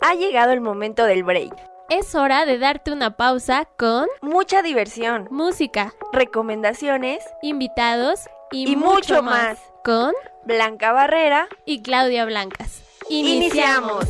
[0.00, 1.54] Ha llegado el momento del break.
[1.88, 8.20] Es hora de darte una pausa con Mucha diversión, música, recomendaciones invitados
[8.52, 9.58] y, y, mucho más.
[9.84, 10.12] con
[10.44, 11.48] Blanca Barrera.
[11.64, 12.82] y Claudia Blancas.
[13.08, 14.06] Iniciamos.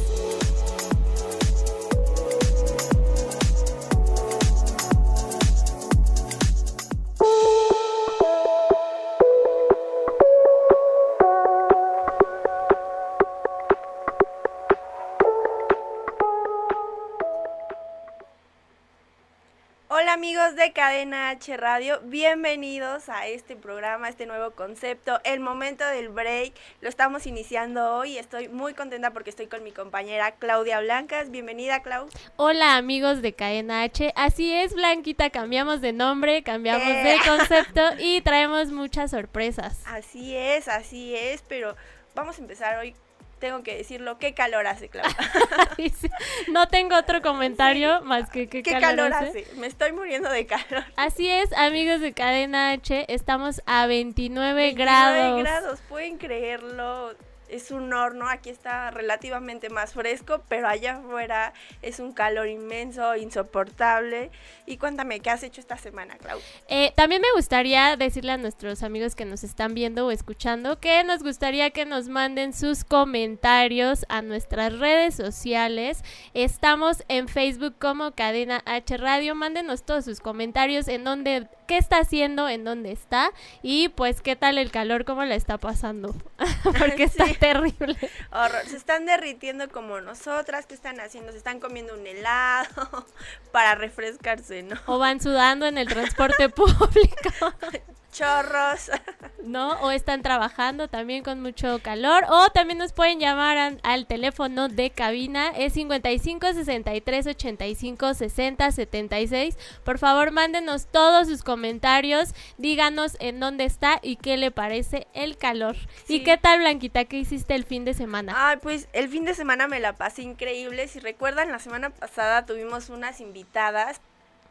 [20.51, 25.87] Amigos de Cadena H Radio, bienvenidos a este programa, a este nuevo concepto, el momento
[25.87, 26.55] del break.
[26.81, 31.31] Lo estamos iniciando hoy, estoy muy contenta porque estoy con mi compañera Claudia Blancas.
[31.31, 32.09] Bienvenida Clau.
[32.37, 37.03] Hola amigos de Cadena H, así es Blanquita, cambiamos de nombre, cambiamos Eh.
[37.05, 39.81] de concepto y traemos muchas sorpresas.
[39.87, 41.77] Así es, así es, pero
[42.15, 42.95] vamos a empezar hoy.
[43.41, 45.05] Tengo que decirlo, qué calor hace, Clau.
[46.53, 49.47] No tengo otro comentario más que qué, qué calor hace.
[49.57, 50.85] Me estoy muriendo de calor.
[50.97, 55.43] Así es, amigos de Cadena H, estamos a 29, 29 grados.
[55.43, 57.15] grados, pueden creerlo.
[57.51, 63.17] Es un horno, aquí está relativamente más fresco, pero allá afuera es un calor inmenso,
[63.17, 64.31] insoportable.
[64.67, 66.39] Y cuéntame, ¿qué has hecho esta semana, Clau?
[66.69, 71.03] Eh, también me gustaría decirle a nuestros amigos que nos están viendo o escuchando que
[71.05, 76.05] nos gustaría que nos manden sus comentarios a nuestras redes sociales.
[76.35, 79.35] Estamos en Facebook como Cadena H Radio.
[79.35, 83.33] Mándenos todos sus comentarios en dónde, qué está haciendo, en dónde está
[83.63, 86.15] y pues qué tal el calor, cómo la está pasando.
[86.79, 87.37] Porque está Sí.
[87.41, 87.97] Terrible.
[88.31, 91.33] Horror, se están derritiendo como nosotras, ¿qué están haciendo?
[91.33, 93.07] Se están comiendo un helado
[93.53, 94.77] para refrescarse, ¿no?
[94.87, 97.55] O van sudando en el transporte público.
[98.11, 98.91] Chorros.
[99.45, 99.73] ¿no?
[99.81, 102.25] O están trabajando también con mucho calor.
[102.29, 105.49] O también nos pueden llamar al teléfono de cabina.
[105.49, 109.59] Es 55 63 85 60 76.
[109.85, 112.35] Por favor, mándenos todos sus comentarios.
[112.59, 115.77] Díganos en dónde está y qué le parece el calor.
[116.05, 116.17] Sí.
[116.17, 117.05] ¿Y qué tal, Blanquita?
[117.05, 118.33] ¿Qué hiciste el fin de semana?
[118.37, 120.89] Ay, pues el fin de semana me la pasé increíble.
[120.89, 124.01] Si recuerdan, la semana pasada tuvimos unas invitadas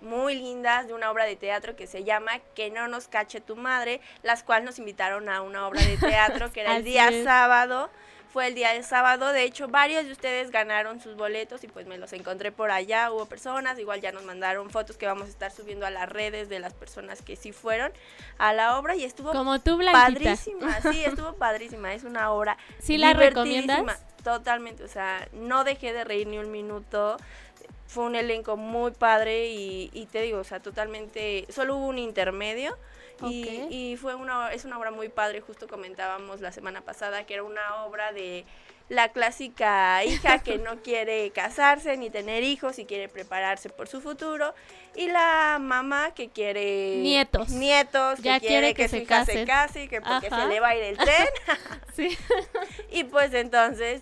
[0.01, 3.55] muy lindas de una obra de teatro que se llama Que no nos cache tu
[3.55, 7.23] madre, las cuales nos invitaron a una obra de teatro que era el día es.
[7.23, 7.89] sábado.
[8.31, 11.87] Fue el día del sábado, de hecho varios de ustedes ganaron sus boletos y pues
[11.87, 15.29] me los encontré por allá, hubo personas, igual ya nos mandaron fotos que vamos a
[15.29, 17.91] estar subiendo a las redes de las personas que sí fueron
[18.37, 20.35] a la obra y estuvo Como tú, Blanquita.
[20.35, 21.91] Padrísima, sí, estuvo padrísima.
[21.95, 22.55] Es una obra.
[22.77, 23.99] ¿Sí la recomiendas?
[24.23, 27.17] Totalmente, o sea, no dejé de reír ni un minuto.
[27.89, 31.45] Fue un elenco muy padre y, y te digo, o sea, totalmente.
[31.49, 32.77] Solo hubo un intermedio.
[33.27, 33.71] Y, Ok.
[33.71, 37.43] y fue una, es una obra muy padre, justo comentábamos la semana pasada que era
[37.43, 38.45] una obra de
[38.87, 43.99] la clásica hija que no quiere casarse ni tener hijos y quiere prepararse por su
[43.99, 44.53] futuro
[44.95, 47.49] y la mamá que quiere Nietos.
[47.49, 50.41] nietos que quiere quiere que, que su se hija se case y que porque Ajá.
[50.43, 51.27] se le va a ir el tren
[51.95, 52.17] Sí.
[52.91, 54.01] y pues entonces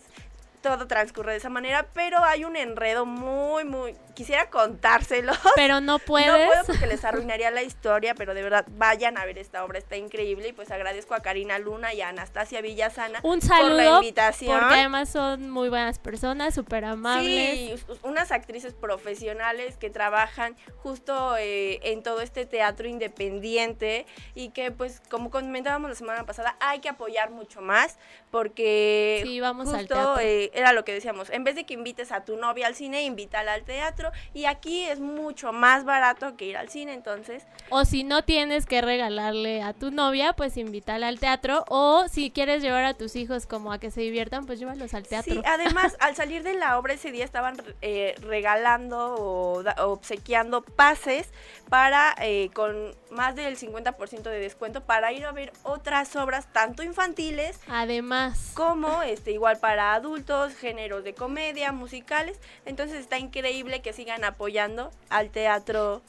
[0.67, 5.99] todo transcurre de esa manera pero hay un enredo muy muy quisiera contárselo Pero no
[5.99, 6.27] puedes.
[6.31, 9.77] no puedo porque les arruinaría la historia, pero de verdad vayan a ver esta obra,
[9.77, 13.55] está increíble y pues agradezco a Karina Luna y a Anastasia Villasana Un por la
[13.57, 13.95] saludo.
[13.97, 14.59] invitación.
[14.59, 17.79] Porque además son muy buenas personas, súper amables.
[17.79, 24.71] Sí, unas actrices profesionales que trabajan justo eh, en todo este teatro independiente y que
[24.71, 27.97] pues como comentábamos la semana pasada hay que apoyar mucho más
[28.31, 30.19] porque Sí, vamos al justo teatro.
[30.21, 33.03] eh, era lo que decíamos, en vez de que invites a tu novia al cine,
[33.03, 37.85] invítala al teatro y aquí es mucho más barato que ir al cine, entonces O
[37.85, 41.65] si no tienes que regalarle a tu novia, pues invítala al teatro.
[41.69, 45.03] O si quieres llevar a tus hijos como a que se diviertan, pues llévalos al
[45.07, 45.33] teatro.
[45.33, 50.61] Sí, además, al salir de la obra ese día estaban eh, regalando o da- obsequiando
[50.61, 51.29] pases
[51.69, 56.83] para, eh, con más del 50% de descuento, para ir a ver otras obras, tanto
[56.83, 62.39] infantiles Además, como este igual para adultos, géneros de comedia, musicales.
[62.65, 66.01] Entonces está increíble que sigan apoyando al teatro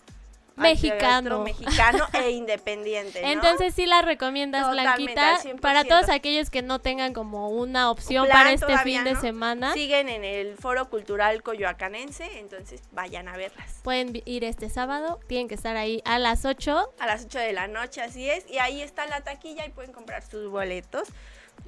[0.57, 1.43] mexicano.
[1.43, 3.23] mexicano e independiente.
[3.23, 3.29] ¿no?
[3.29, 5.61] Entonces sí la recomiendas, Totalmente, Blanquita, al 100%.
[5.61, 9.21] para todos aquellos que no tengan como una opción Plan para este fin de ¿no?
[9.21, 9.73] semana.
[9.73, 13.81] Siguen en el Foro Cultural Coyoacanense, entonces vayan a verlas.
[13.83, 16.93] Pueden ir este sábado, tienen que estar ahí a las 8.
[16.99, 18.45] A las 8 de la noche, así es.
[18.51, 21.09] Y ahí está la taquilla y pueden comprar sus boletos.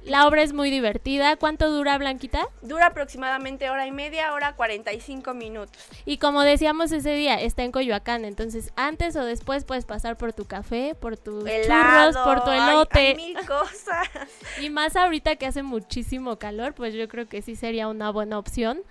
[0.05, 1.35] La obra es muy divertida.
[1.37, 2.47] ¿Cuánto dura, Blanquita?
[2.63, 5.79] Dura aproximadamente hora y media, hora 45 minutos.
[6.05, 10.33] Y como decíamos ese día, está en Coyoacán, entonces antes o después puedes pasar por
[10.33, 12.99] tu café, por tus Helado, churros, por tu hay- elote.
[12.99, 14.07] hay mil cosas.
[14.61, 18.39] Y más ahorita que hace muchísimo calor, pues yo creo que sí sería una buena
[18.39, 18.81] opción.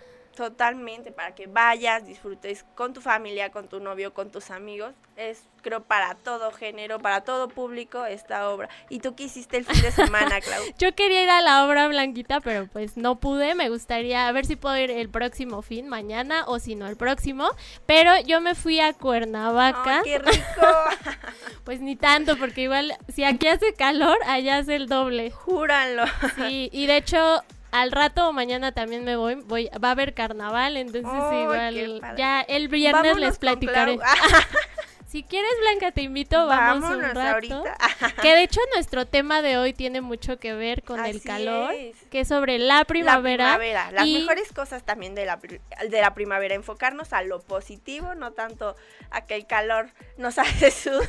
[0.40, 4.94] Totalmente, para que vayas, disfrutes con tu familia, con tu novio, con tus amigos.
[5.14, 8.70] Es, creo, para todo género, para todo público esta obra.
[8.88, 10.62] ¿Y tú qué hiciste el fin de semana, Clau?
[10.78, 13.54] Yo quería ir a la obra Blanquita, pero pues no pude.
[13.54, 16.96] Me gustaría a ver si puedo ir el próximo fin, mañana o si no el
[16.96, 17.50] próximo.
[17.84, 19.98] Pero yo me fui a Cuernavaca.
[19.98, 20.40] ¡Ay, qué rico!
[21.64, 25.30] Pues ni tanto, porque igual si aquí hace calor, allá hace el doble.
[25.30, 26.04] Júranlo.
[26.36, 30.14] Sí, y de hecho al rato o mañana también me voy, voy va a haber
[30.14, 31.42] carnaval, entonces ¡Ay, qué
[31.84, 33.98] igual ya el viernes Vámonos les platicaré.
[35.10, 37.28] Si quieres Blanca te invito, vamos un Vámonos rato.
[37.34, 37.76] ahorita.
[38.22, 41.96] Que de hecho nuestro tema de hoy tiene mucho que ver con el calor, es.
[42.12, 43.44] que es sobre la primavera.
[43.44, 43.90] La primavera.
[43.90, 46.54] Las y- mejores cosas también de la, de la primavera.
[46.54, 48.76] Enfocarnos a lo positivo, no tanto
[49.10, 51.08] a que el calor nos hace sudar.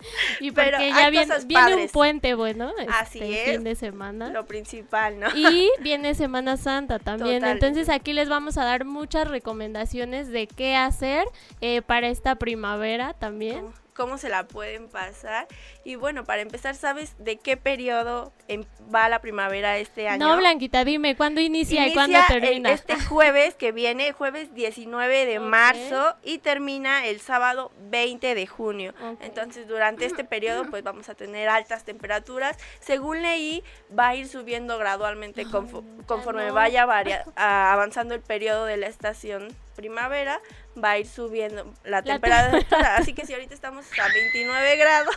[0.40, 3.50] Y porque ya viene, viene un puente bueno Así este es.
[3.50, 4.30] fin de semana.
[4.30, 5.28] Lo principal, ¿no?
[5.34, 7.44] Y viene Semana Santa también.
[7.44, 11.26] Entonces aquí les vamos a dar muchas recomendaciones de qué hacer
[11.60, 13.60] eh, para esta primavera también.
[13.60, 15.46] cómo, cómo se la pueden pasar.
[15.90, 18.64] Y bueno, para empezar, ¿sabes de qué periodo em-
[18.94, 20.24] va la primavera este año?
[20.24, 22.70] No, Blanquita, dime, ¿cuándo inicia, y cuándo el- termina?
[22.70, 28.94] este jueves que viene, jueves 19 de marzo y termina el sábado 20 de junio.
[29.20, 32.56] Entonces, durante este periodo, pues vamos a tener altas temperaturas.
[32.78, 33.64] Según leí,
[33.98, 36.54] va a ir subiendo gradualmente confo- conforme no.
[36.54, 40.40] vaya varia- avanzando el periodo de la estación primavera,
[40.82, 42.96] va a ir subiendo la, La temperatura.
[42.96, 45.16] Así que si ahorita estamos a 29 grados,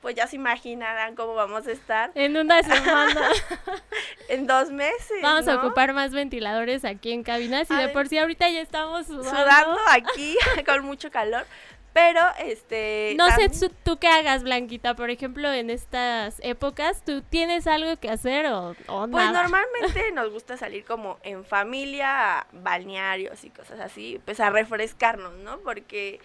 [0.00, 3.28] pues ya se imaginarán cómo vamos a estar En una semana
[4.28, 5.22] en dos meses.
[5.22, 8.60] vamos a ocupar más ventiladores aquí en cabinas y A de por sí ahorita ya
[8.60, 9.30] estamos sudando.
[9.30, 10.36] sudando aquí
[10.66, 11.44] con mucho calor.
[11.92, 13.14] Pero, este...
[13.18, 13.50] No sé
[13.82, 18.76] tú qué hagas, Blanquita, por ejemplo, en estas épocas, ¿tú tienes algo que hacer o,
[18.86, 19.42] o Pues nada?
[19.42, 25.34] normalmente nos gusta salir como en familia, a balnearios y cosas así, pues a refrescarnos,
[25.38, 25.58] ¿no?
[25.58, 26.20] Porque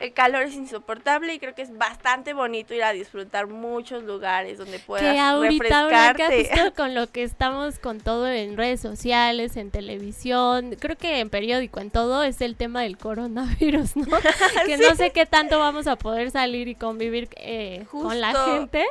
[0.00, 4.56] el calor es insoportable y creo que es bastante bonito ir a disfrutar muchos lugares
[4.56, 6.72] donde puedas que ahorita refrescarte.
[6.76, 11.80] con lo que estamos con todo en redes sociales, en televisión, creo que en periódico,
[11.80, 14.06] en todo, es el tema del coronavirus, ¿no?
[14.66, 18.86] que no sé qué tanto vamos a poder salir y convivir eh, con la gente.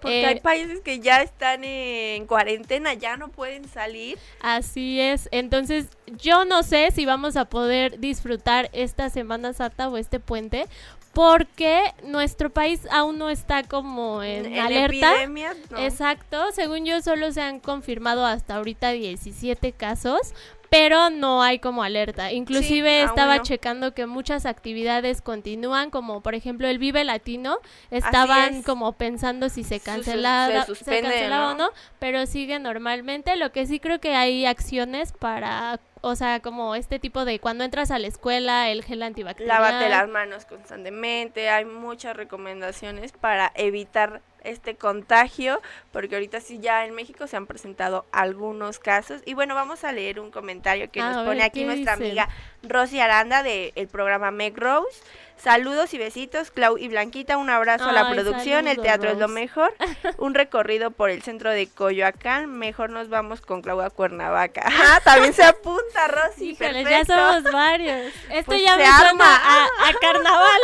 [0.00, 4.18] Porque Eh, hay países que ya están en cuarentena, ya no pueden salir.
[4.40, 5.28] Así es.
[5.30, 10.66] Entonces, yo no sé si vamos a poder disfrutar esta Semana Santa o este puente,
[11.12, 15.12] porque nuestro país aún no está como en, en alerta.
[15.12, 15.78] epidemias, ¿no?
[15.78, 20.34] Exacto, según yo solo se han confirmado hasta ahorita 17 casos,
[20.70, 22.32] pero no hay como alerta.
[22.32, 23.42] Inclusive estaba no.
[23.44, 27.58] checando que muchas actividades continúan, como por ejemplo el Vive Latino,
[27.92, 28.66] estaban es.
[28.66, 31.70] como pensando si se cancelaba, se suspende, cancelaba o no,
[32.00, 33.36] pero sigue normalmente.
[33.36, 37.64] Lo que sí creo que hay acciones para, o sea, como este tipo de cuando
[37.64, 39.62] entras a la escuela, el gel antibacterial.
[39.62, 41.48] Lávate las manos constantemente.
[41.48, 47.46] Hay muchas recomendaciones para evitar este contagio, porque ahorita sí ya en México se han
[47.46, 49.22] presentado algunos casos.
[49.24, 51.94] Y bueno, vamos a leer un comentario que A nos ver, pone aquí ¿qué nuestra
[51.94, 52.28] amiga
[52.62, 55.02] Rosy Aranda del programa Meg Rose.
[55.36, 57.36] Saludos y besitos, Clau y Blanquita.
[57.36, 58.66] Un abrazo a la producción.
[58.66, 59.74] El teatro es lo mejor.
[60.18, 62.50] Un recorrido por el centro de Coyoacán.
[62.50, 64.62] Mejor nos vamos con Clau a Cuernavaca.
[64.86, 66.50] Ah, también se apunta, Rosy.
[66.50, 67.14] Híjole, ya perfecto.
[67.14, 68.12] somos varios.
[68.30, 69.36] Esto Pues ya se me arma.
[69.36, 70.60] a, a carnaval.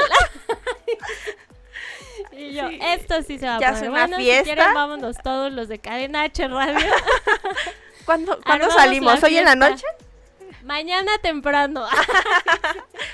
[2.32, 3.90] y yo, Sí, esto sí se va a ya poner.
[3.90, 4.44] una bueno, si fiesta.
[4.54, 6.86] quieren, vámonos todos los de Cadena H Radio.
[8.04, 9.22] ¿Cuándo, ¿cuándo salimos?
[9.22, 9.84] ¿Hoy en la noche?
[10.70, 11.84] Mañana temprano.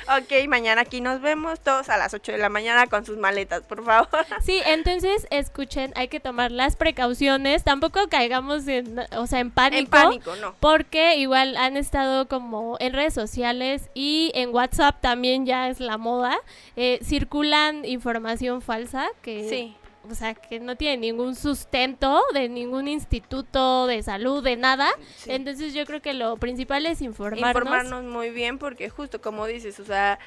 [0.08, 3.62] Ok, mañana aquí nos vemos todos a las 8 de la mañana con sus maletas,
[3.62, 4.08] por favor.
[4.40, 7.64] Sí, entonces escuchen, hay que tomar las precauciones.
[7.64, 9.80] Tampoco caigamos en, o sea, en pánico.
[9.80, 10.54] En pánico, no.
[10.60, 15.98] Porque igual han estado como en redes sociales y en WhatsApp también ya es la
[15.98, 16.36] moda.
[16.76, 19.76] eh, circulan información falsa que, Sí.
[20.10, 24.88] O sea, que no tiene ningún sustento de ningún instituto de salud, de nada.
[25.16, 25.30] Sí.
[25.32, 27.48] Entonces yo creo que lo principal es informarnos.
[27.48, 30.18] Informarnos muy bien porque justo como dices, o sea,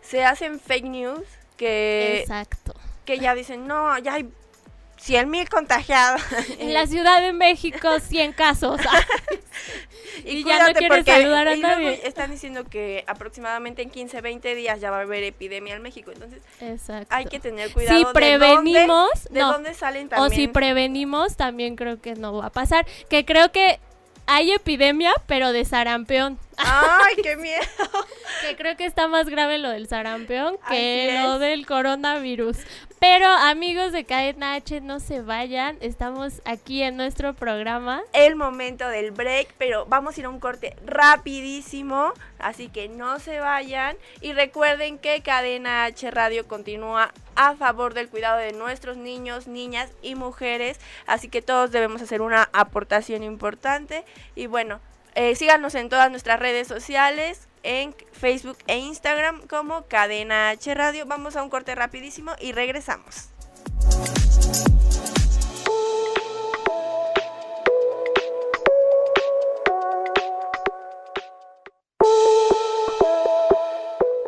[0.00, 1.24] se hacen fake news
[1.56, 2.74] que, Exacto.
[3.04, 4.28] que ya dicen, no, ya hay
[4.96, 6.20] 100 mil contagiados.
[6.58, 8.80] En la Ciudad de México, 100 casos.
[10.24, 12.00] Y ya no quieres saludar a nadie.
[12.04, 16.10] Están diciendo que aproximadamente en 15, 20 días ya va a haber epidemia en México.
[16.10, 17.14] Entonces Exacto.
[17.14, 17.98] hay que tener cuidado.
[17.98, 20.40] si de prevenimos, dónde, de dónde salen O también.
[20.40, 22.86] si prevenimos, también creo que no va a pasar.
[23.08, 23.78] Que creo que
[24.26, 26.38] hay epidemia, pero de sarampión.
[26.56, 27.62] Ay, qué miedo.
[28.42, 32.58] Que creo que está más grave lo del sarampión que lo del coronavirus.
[32.98, 35.78] Pero amigos de Cadena H, no se vayan.
[35.80, 38.02] Estamos aquí en nuestro programa.
[38.12, 43.18] el momento del break, pero vamos a ir a un corte rapidísimo, así que no
[43.20, 48.96] se vayan y recuerden que Cadena H Radio continúa a favor del cuidado de nuestros
[48.96, 54.80] niños, niñas y mujeres, así que todos debemos hacer una aportación importante y bueno,
[55.16, 61.06] eh, síganos en todas nuestras redes sociales, en Facebook e Instagram como Cadena H Radio.
[61.06, 63.30] Vamos a un corte rapidísimo y regresamos.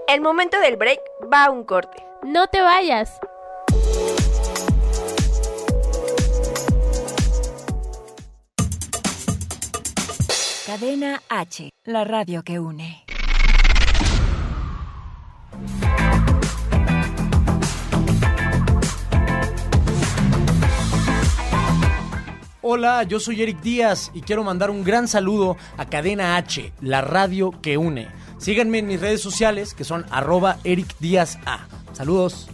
[0.09, 1.01] El momento del break
[1.33, 2.03] va a un corte.
[2.23, 3.21] No te vayas.
[10.69, 13.03] Cadena H, la radio que une.
[22.61, 27.01] Hola, yo soy Eric Díaz y quiero mandar un gran saludo a Cadena H, la
[27.01, 28.07] radio que une.
[28.37, 31.39] Síganme en mis redes sociales que son arroba Eric Díaz.
[31.95, 32.51] Saludos.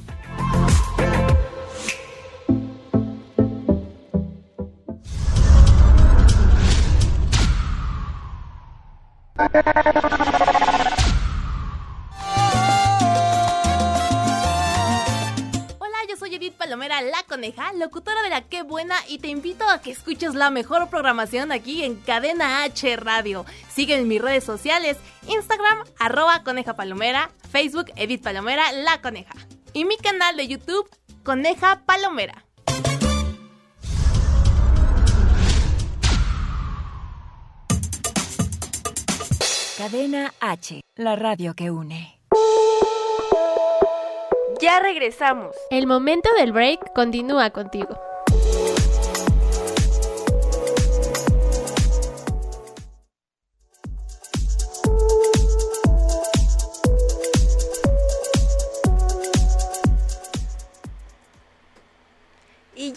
[16.65, 20.51] Palomera, la coneja, locutora de la Qué Buena y te invito a que escuches la
[20.51, 23.45] mejor programación aquí en Cadena H Radio.
[23.69, 24.97] Sigue en mis redes sociales,
[25.29, 29.35] Instagram, arroba coneja palomera, Facebook, Edith Palomera, la coneja.
[29.73, 30.89] Y mi canal de YouTube,
[31.23, 32.44] Coneja Palomera.
[39.85, 42.19] Cadena H, la radio que une.
[44.59, 45.55] Ya regresamos.
[45.71, 47.95] El momento del break continúa contigo.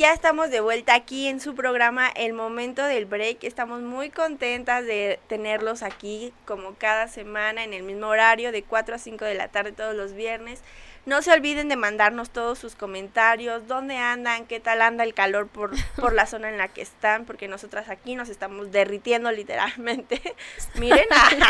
[0.08, 3.44] Ya estamos de vuelta aquí en su programa El Momento del Break.
[3.44, 8.96] Estamos muy contentas de tenerlos aquí como cada semana en el mismo horario de 4
[8.96, 10.62] a 5 de la tarde todos los viernes.
[11.06, 15.50] No se olviden de mandarnos todos sus comentarios, dónde andan, qué tal anda el calor
[15.50, 20.22] por, por la zona en la que están, porque nosotras aquí nos estamos derritiendo literalmente.
[20.76, 21.06] Miren.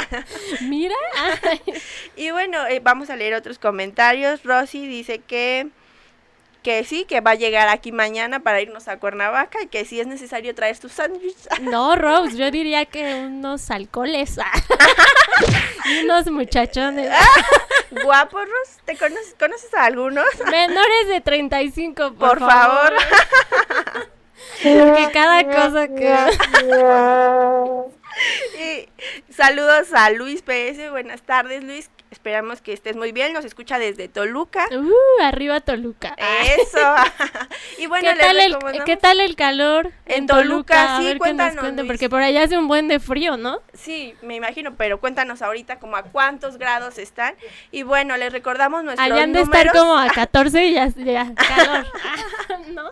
[0.62, 0.96] Mira.
[2.16, 4.42] Y bueno, eh, vamos a leer otros comentarios.
[4.42, 5.70] Rosy dice que
[6.68, 10.02] que sí, que va a llegar aquí mañana para irnos a Cuernavaca y que si
[10.02, 11.48] es necesario traer sus sándwiches.
[11.62, 14.38] No, Rose, yo diría que unos alcoholes.
[15.86, 17.10] y unos muchachones.
[18.04, 20.26] Guapos, Ros, ¿te conoces, conoces a algunos?
[20.52, 22.94] Menores de 35, por, Por favor.
[24.62, 26.14] Porque cada cosa que...
[28.60, 28.90] Y
[29.32, 34.08] saludos a Luis PS, buenas tardes Luis, esperamos que estés muy bien, nos escucha desde
[34.08, 34.68] Toluca.
[34.72, 36.16] Uh, arriba Toluca.
[36.18, 36.78] Eso.
[37.78, 42.22] y bueno, ¿Qué, tal el, ¿Qué tal el calor En Toluca, sí, cuéntanos, porque por
[42.22, 43.62] allá hace un buen de frío, ¿no?
[43.74, 47.36] Sí, me imagino, pero cuéntanos ahorita como a cuántos grados están.
[47.72, 49.66] Y bueno, les recordamos nuestros Allá han de números.
[49.66, 51.88] estar como a 14 y ya, ya calor.
[52.70, 52.92] ¿No?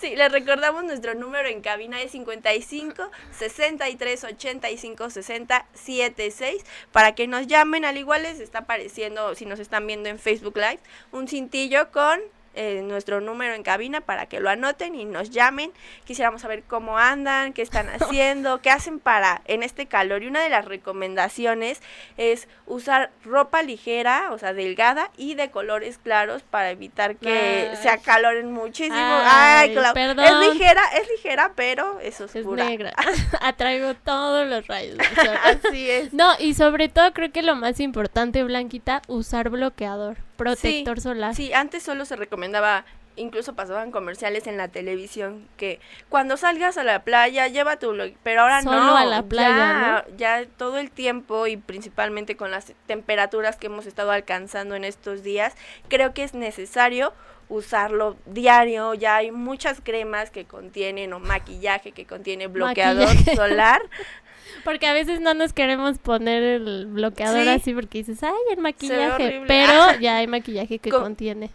[0.00, 7.26] Sí, les recordamos nuestro número en cabina de 55 63 85 60 76 para que
[7.26, 7.84] nos llamen.
[7.84, 10.80] Al igual les está apareciendo, si nos están viendo en Facebook Live,
[11.10, 12.20] un cintillo con
[12.54, 15.72] eh, nuestro número en cabina para que lo anoten y nos llamen.
[16.04, 20.22] Quisiéramos saber cómo andan, qué están haciendo, qué hacen para en este calor.
[20.22, 21.80] Y una de las recomendaciones
[22.16, 27.76] es usar ropa ligera, o sea, delgada y de colores claros para evitar que Ay.
[27.82, 28.96] se acaloren muchísimo.
[28.98, 30.24] Ay, Ay, perdón.
[30.24, 32.64] es ligera, es ligera, pero es Es oscura.
[32.64, 32.92] negra.
[33.40, 34.98] Atraigo todos los rayos.
[35.44, 36.12] Así es.
[36.12, 41.34] No, y sobre todo creo que lo más importante, Blanquita, usar bloqueador, protector solar.
[41.34, 42.84] Sí, antes solo se recomendaba
[43.16, 48.42] incluso pasaban comerciales en la televisión que cuando salgas a la playa lleva tu pero
[48.42, 52.72] ahora Solo no a la playa, ya, ya todo el tiempo y principalmente con las
[52.86, 55.54] temperaturas que hemos estado alcanzando en estos días
[55.88, 57.12] creo que es necesario
[57.48, 63.36] usarlo diario ya hay muchas cremas que contienen o maquillaje que contiene bloqueador Maquillaje.
[63.36, 63.82] solar
[64.64, 67.48] Porque a veces no nos queremos poner el bloqueador Sí.
[67.48, 69.42] así porque dices, ay, el maquillaje.
[69.46, 71.50] Pero ya hay maquillaje que Con- contiene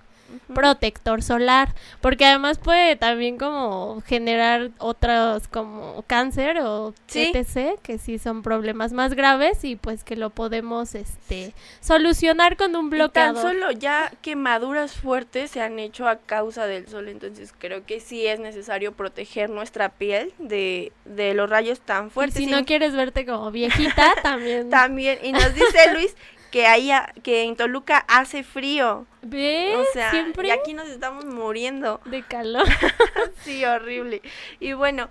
[0.54, 1.74] protector solar.
[2.02, 7.32] Porque además puede también como generar otros como cáncer o Sí.
[7.34, 7.80] etc.
[7.82, 12.88] Que sí son problemas más graves y pues que lo podemos este solucionar con un
[12.88, 13.42] Y tan bloqueador.
[13.42, 18.26] solo ya quemaduras fuertes se han hecho a causa del sol, entonces creo que sí
[18.28, 22.38] es necesario proteger nuestra piel de, de los rayos tan Y fuertes.
[22.38, 24.70] si Y no quieres verte como viejita, también.
[24.70, 26.16] También, y nos dice Luis
[26.52, 29.76] que ahí a- que en Toluca hace frío, ¿Ves?
[29.76, 32.00] o sea, Siempre y aquí nos estamos muriendo.
[32.06, 32.66] de calor.
[33.44, 34.22] Sí, horrible.
[34.60, 35.10] Y bueno,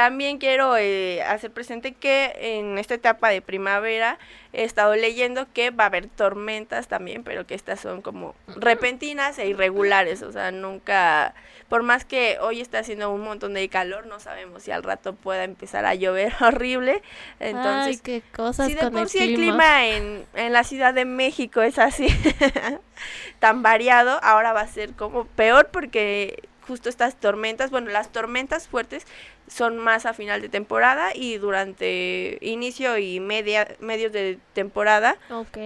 [0.00, 4.18] también quiero eh, hacer presente que en esta etapa de primavera
[4.54, 9.38] he estado leyendo que va a haber tormentas también, pero que estas son como repentinas
[9.38, 11.34] e irregulares, o sea, nunca,
[11.68, 15.14] por más que hoy está haciendo un montón de calor, no sabemos si al rato
[15.14, 17.02] pueda empezar a llover horrible.
[17.38, 19.52] Entonces, Ay, qué cosas si de con por el sí el clima.
[19.52, 22.08] clima en, en la Ciudad de México es así,
[23.38, 28.68] tan variado, ahora va a ser como peor porque justo estas tormentas, bueno, las tormentas
[28.68, 29.04] fuertes
[29.48, 35.58] son más a final de temporada y durante inicio y media medios de temporada Ok.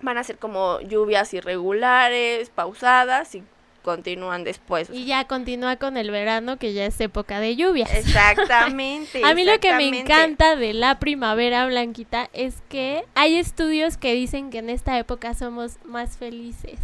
[0.00, 3.42] van a ser como lluvias irregulares, pausadas y
[3.82, 4.88] continúan después.
[4.90, 7.92] Y ya continúa con el verano, que ya es época de lluvias.
[7.92, 9.20] Exactamente.
[9.24, 14.14] A mí lo que me encanta de la primavera blanquita es que hay estudios que
[14.14, 16.78] dicen que en esta época somos más felices.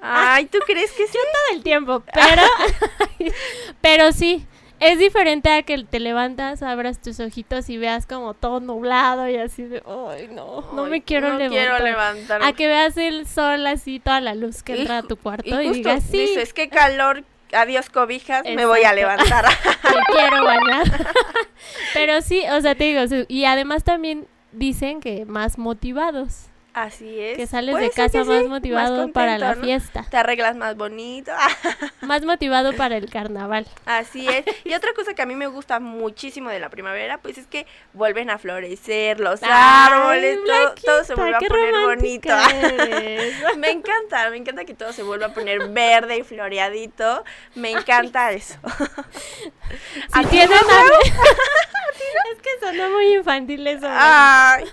[0.00, 1.12] Ay, ¿tú crees que sí?
[1.12, 2.42] Todo el tiempo, pero
[3.80, 4.46] pero sí,
[4.80, 9.36] es diferente a que te levantas, abras tus ojitos y veas como todo nublado y
[9.36, 12.38] así de, ay, no, no Ay, me quiero no levantar.
[12.38, 12.44] quiero.
[12.44, 15.48] A que veas el sol así, toda la luz que Y entra a tu cuarto
[15.48, 19.46] y y, justo digas, sí, dices, qué calor, adiós cobijas, me voy a levantar.
[19.84, 20.86] me quiero bañar.
[21.94, 26.47] Pero sí, o sea, te digo, y además también dicen que más motivados,
[26.82, 27.36] Así es.
[27.36, 29.62] que sales Puede de casa más sí, motivado para la ¿no?
[29.62, 31.32] fiesta, Te arreglas más bonito.
[32.02, 33.66] más motivado para el carnaval.
[33.86, 34.44] Así es.
[34.64, 37.66] Y otra cosa que a mí me gusta muchísimo de la primavera, pues es que
[37.92, 42.28] vuelven a florecer los Ay, árboles, todo, todo se vuelve a poner bonito.
[43.56, 47.24] me encanta, me encanta que todo se vuelva a poner verde y floreadito.
[47.54, 48.54] Me encanta eso.
[50.14, 51.12] Si tienen ami-
[52.32, 53.86] Es que sonó muy infantil eso.
[53.88, 53.94] ¿no?
[53.94, 54.64] Ay,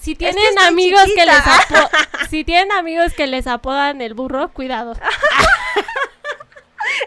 [0.00, 1.36] si tienen amigos que les
[2.30, 4.92] si tienen amigos que les apodan el burro, cuidado.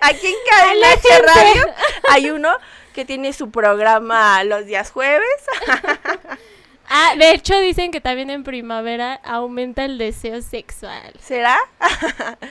[0.01, 0.87] aquí en Cadena
[1.33, 1.65] Radio
[2.09, 2.51] hay uno
[2.93, 5.25] que tiene su programa los días jueves.
[6.93, 11.13] Ah, de hecho dicen que también en primavera aumenta el deseo sexual.
[11.19, 11.57] ¿Será?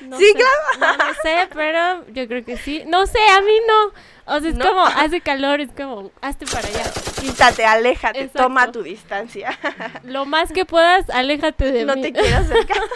[0.02, 0.96] No Sí, sé, claro.
[0.98, 2.82] No lo sé, pero yo creo que sí.
[2.86, 4.34] No sé, a mí no.
[4.34, 4.66] O sea, es ¿No?
[4.66, 6.84] como, hace calor, es como, hazte para allá.
[7.20, 8.42] Quítate, aléjate, Exacto.
[8.44, 9.58] toma tu distancia.
[10.04, 12.02] Lo más que puedas, aléjate de no mí.
[12.02, 12.78] te quiero acercar.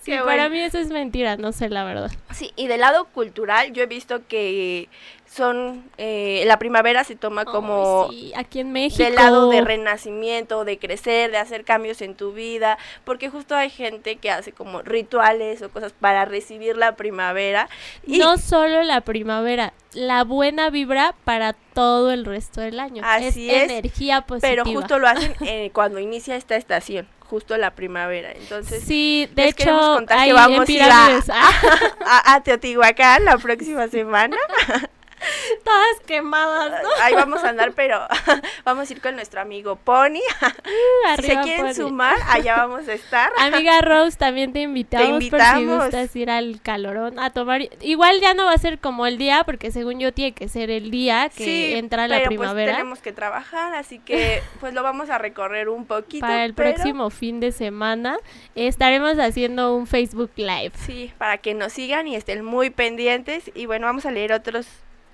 [0.00, 0.50] Sí, Qué para bueno.
[0.50, 2.10] mí eso es mentira, no sé la verdad.
[2.32, 4.88] Sí, y del lado cultural yo he visto que
[5.36, 9.02] son, eh, la primavera se toma como sí, aquí en México.
[9.04, 13.70] del lado de renacimiento, de crecer, de hacer cambios en tu vida, porque justo hay
[13.70, 17.68] gente que hace como rituales o cosas para recibir la primavera.
[18.06, 23.02] Y No solo la primavera, la buena vibra para todo el resto del año.
[23.04, 24.64] Así es, es, energía positiva.
[24.64, 28.32] pero justo lo hacen eh, cuando inicia esta estación, justo la primavera.
[28.32, 31.30] Entonces, Sí, de les queremos hecho, contar que vamos en a ir a- pirámides.
[32.08, 34.36] A, a Teotihuacán la próxima semana.
[35.64, 36.88] todas quemadas, ¿no?
[37.02, 38.00] Ahí vamos a andar, pero
[38.64, 40.20] vamos a ir con nuestro amigo Pony.
[41.16, 41.74] si se quieren Pony.
[41.74, 43.30] sumar, allá vamos a estar.
[43.38, 45.84] Amiga Rose, también te invitamos, por si invitamos.
[45.84, 47.62] gustas ir al calorón a tomar.
[47.80, 50.70] Igual ya no va a ser como el día, porque según yo tiene que ser
[50.70, 52.72] el día que Sí, entra la pero primavera.
[52.72, 56.20] pues tenemos que trabajar, así que pues lo vamos a recorrer un poquito.
[56.26, 58.18] para el pero próximo fin de semana
[58.54, 60.72] estaremos haciendo un Facebook Live.
[60.86, 63.50] Sí, para que nos sigan y estén muy pendientes.
[63.54, 64.66] Y bueno, vamos a leer otros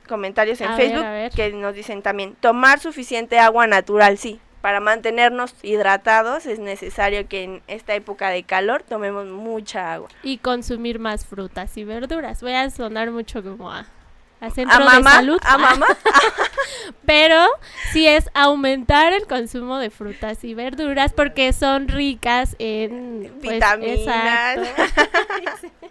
[0.09, 1.33] comentarios en A Facebook ver.
[1.33, 4.41] que nos dicen también, tomar suficiente agua natural, sí.
[4.61, 10.09] Para mantenernos hidratados es necesario que en esta época de calor tomemos mucha agua.
[10.23, 12.41] Y consumir más frutas y verduras.
[12.43, 13.87] Voy a sonar mucho como a,
[14.41, 15.13] a ¿A centro de mamá?
[15.15, 15.41] salud.
[15.45, 15.87] ¿A mamá?
[17.07, 17.45] Pero
[17.93, 24.59] sí es aumentar el consumo de frutas y verduras porque son ricas en pues, Vitaminas.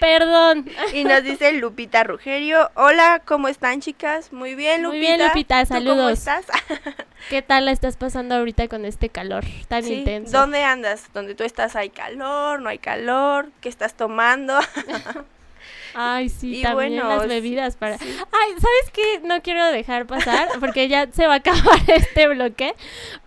[0.00, 0.68] Perdón.
[0.92, 4.32] Y nos dice Lupita Rugerio, hola, ¿cómo están chicas?
[4.32, 4.98] Muy bien, Lupita.
[4.98, 6.12] Muy bien, Lupita, ¿Tú ¿Cómo saludos.
[6.18, 6.46] estás?
[7.30, 10.38] ¿Qué tal la estás pasando ahorita con este calor tan Sí, intenso?
[10.38, 11.04] ¿Dónde andas?
[11.12, 12.60] ¿Dónde tú estás hay calor?
[12.60, 13.50] ¿No hay calor?
[13.60, 14.58] ¿Qué estás tomando?
[15.94, 17.94] Ay, sí, Y también bueno, las bebidas para...
[17.94, 19.20] Ay, ¿sabes qué?
[19.24, 22.74] No quiero dejar pasar porque ya se va a acabar este bloque.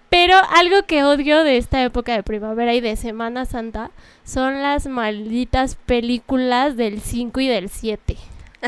[0.10, 3.92] Pero algo que odio de esta época de primavera y de Semana Santa
[4.24, 8.18] son las malditas películas del 5 y del 7.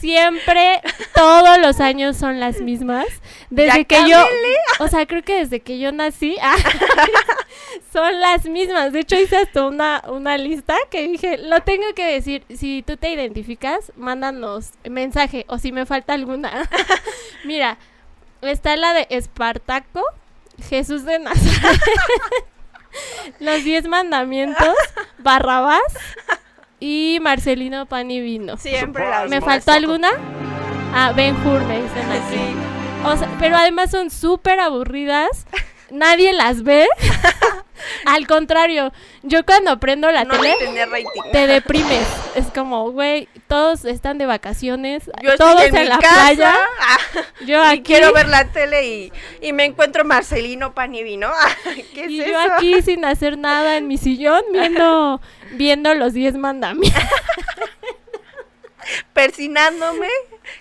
[0.00, 0.80] Siempre,
[1.14, 3.06] todos los años son las mismas.
[3.50, 4.24] Desde Ya que yo,
[4.80, 6.56] o sea, creo que desde que yo nací, ah,
[7.92, 8.92] son las mismas.
[8.92, 12.44] De hecho, hice hasta una, una lista que dije, lo tengo que decir.
[12.54, 16.68] Si tú te identificas, mándanos mensaje o si me falta alguna.
[17.44, 17.78] Mira,
[18.42, 20.02] está la de Espartaco,
[20.68, 21.80] Jesús de Nazaret,
[23.40, 24.74] los diez mandamientos,
[25.18, 25.82] Barrabás
[26.80, 28.56] y Marcelino Pan y Vino.
[28.56, 30.08] Siempre las ¿Me faltó alguna?
[30.94, 32.36] Ah, Ben Hur me dicen aquí.
[32.36, 32.54] Sí.
[33.04, 35.46] O sea, pero además son súper aburridas.
[35.90, 36.86] Nadie las ve.
[38.06, 40.54] Al contrario, yo cuando prendo la No tele
[41.32, 42.06] te deprimes.
[42.34, 46.54] Es como, güey, todos están de vacaciones, Yo todos en, la casa, playa.
[46.80, 46.98] ah,
[47.40, 51.28] Yo y aquí quiero ver la tele y, y me encuentro Marcelino Pan y Vino.
[51.40, 51.54] Ah,
[51.94, 52.30] ¿Qué es y eso?
[52.30, 55.20] yo aquí sin hacer nada en mi sillón viendo
[55.52, 57.02] viendo los 10 mandamientos.
[59.12, 60.08] Persinándome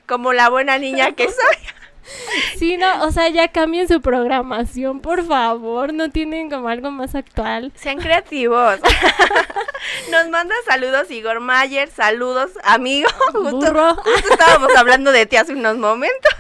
[0.06, 1.58] como la buena niña que soy.
[2.58, 7.16] Sí, no, o sea, ya cambien su programación, por favor, no tienen como algo más
[7.16, 7.72] actual.
[7.76, 8.80] Sean creativos.
[10.12, 13.10] Nos manda saludos Igor Mayer, saludos amigo.
[13.34, 16.32] Justo, estábamos hablando de ti hace unos momentos.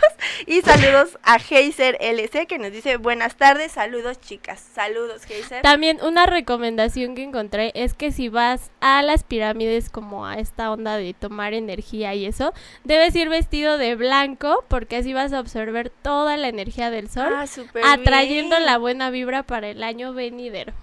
[0.46, 4.60] Y saludos a Heiser LC que nos dice buenas tardes, saludos chicas.
[4.74, 5.62] Saludos Heiser.
[5.62, 10.72] También una recomendación que encontré es que si vas a las pirámides como a esta
[10.72, 12.54] onda de tomar energía y eso,
[12.84, 17.34] debes ir vestido de blanco porque así vas a absorber toda la energía del sol,
[17.34, 17.46] Ah,
[17.94, 18.66] atrayendo bien.
[18.66, 20.74] la buena vibra para el año venidero.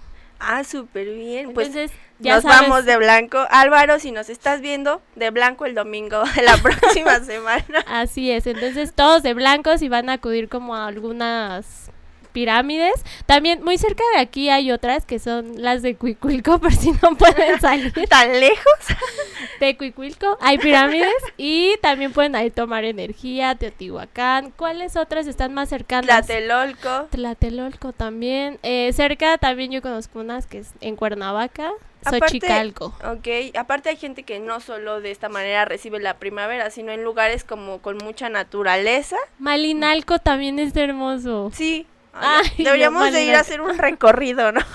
[0.40, 1.52] Ah, súper bien.
[1.54, 3.38] Pues Entonces, ya nos sabes, vamos de blanco.
[3.50, 7.84] Álvaro, si nos estás viendo, de blanco el domingo de la próxima semana.
[7.87, 11.90] Así es, entonces todos de blancos y van a acudir como a algunas
[12.34, 12.92] pirámides.
[13.24, 17.16] También muy cerca de aquí hay otras que son las de Cuicuilco, por si no
[17.16, 18.74] pueden salir ¿Tan lejos?
[19.60, 20.36] de Cuicuilco.
[20.42, 24.50] Hay pirámides y también pueden ahí tomar energía, Teotihuacán.
[24.50, 26.26] ¿Cuáles otras están más cercanas?
[26.26, 27.06] Tlatelolco.
[27.10, 28.58] Tlatelolco también.
[28.62, 31.70] Eh, cerca también yo conozco unas que es en Cuernavaca,
[32.04, 32.86] Aparte- Xochicalco.
[33.04, 37.04] Ok, aparte hay gente que no solo de esta manera recibe la primavera, sino en
[37.04, 39.16] lugares como con mucha naturaleza.
[39.38, 41.50] Malinalco también es hermoso.
[41.54, 41.86] Sí.
[42.14, 44.61] Ay, Deberíamos de ir a hacer un recorrido, ¿no?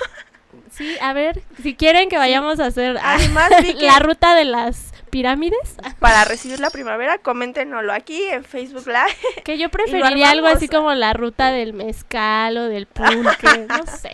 [0.71, 4.45] Sí, a ver, si quieren que vayamos a hacer ah, Además, que- la ruta de
[4.45, 9.43] las pirámides, Para recibir la primavera, coméntenoslo aquí en Facebook Live.
[9.43, 14.13] que yo preferiría algo así como la ruta del mezcal o del pulque, no sé.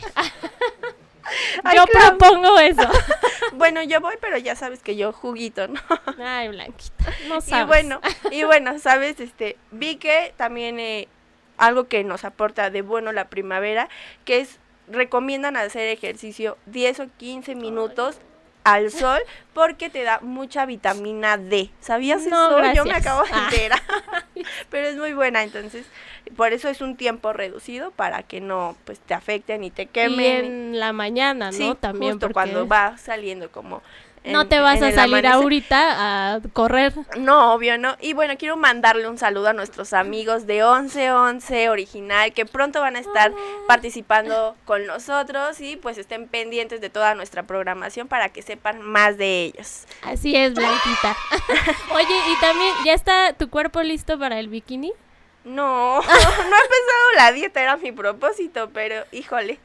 [1.63, 2.17] Ay, yo claro.
[2.17, 2.87] propongo eso.
[3.53, 5.79] Bueno, yo voy, pero ya sabes que yo juguito, ¿no?
[6.23, 7.63] Ay, Blanquita, no sabes.
[7.63, 11.07] Y bueno, y bueno, sabes, este, vi que también eh,
[11.57, 13.89] algo que nos aporta de bueno la primavera,
[14.25, 18.17] que es recomiendan hacer ejercicio 10 o 15 minutos
[18.63, 19.19] al sol
[19.53, 21.69] porque te da mucha vitamina D.
[21.81, 22.73] ¿Sabías No, eso?
[22.73, 22.97] Yo me gracias.
[23.05, 23.47] acabo de Ah.
[23.51, 23.81] enterar.
[24.71, 25.85] Pero es muy buena, entonces
[26.35, 29.87] por eso es un tiempo reducido para que no pues te afecten y te y
[29.87, 30.45] quemen.
[30.45, 31.57] en la mañana, ¿no?
[31.57, 33.83] Sí, También justo porque cuando va saliendo como
[34.27, 36.93] no te vas a salir ahorita a correr.
[37.17, 37.95] No, obvio no.
[38.01, 42.95] Y bueno, quiero mandarle un saludo a nuestros amigos de 1111 Original que pronto van
[42.95, 43.31] a estar
[43.67, 49.17] participando con nosotros y pues estén pendientes de toda nuestra programación para que sepan más
[49.17, 49.85] de ellos.
[50.01, 51.15] Así es, Blanquita.
[51.93, 54.93] Oye, y también, ¿ya está tu cuerpo listo para el bikini?
[55.43, 59.59] No, no he empezado la dieta, era mi propósito, pero híjole,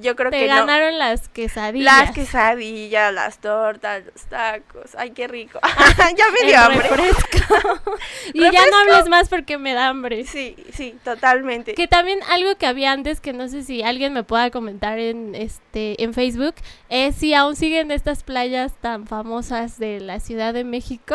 [0.00, 0.54] yo creo Te que no.
[0.54, 1.84] ganaron las quesadillas.
[1.84, 4.94] Las quesadillas, las tortas, los tacos.
[4.96, 5.58] Ay, qué rico.
[6.16, 6.88] ya me dio hambre.
[6.88, 7.80] refresco.
[8.32, 10.24] y ya no hables más porque me da hambre.
[10.24, 11.74] Sí, sí, totalmente.
[11.74, 15.34] Que también algo que había antes que no sé si alguien me pueda comentar en
[15.34, 16.54] este en Facebook
[16.88, 21.14] es si aún siguen estas playas tan famosas de la Ciudad de México.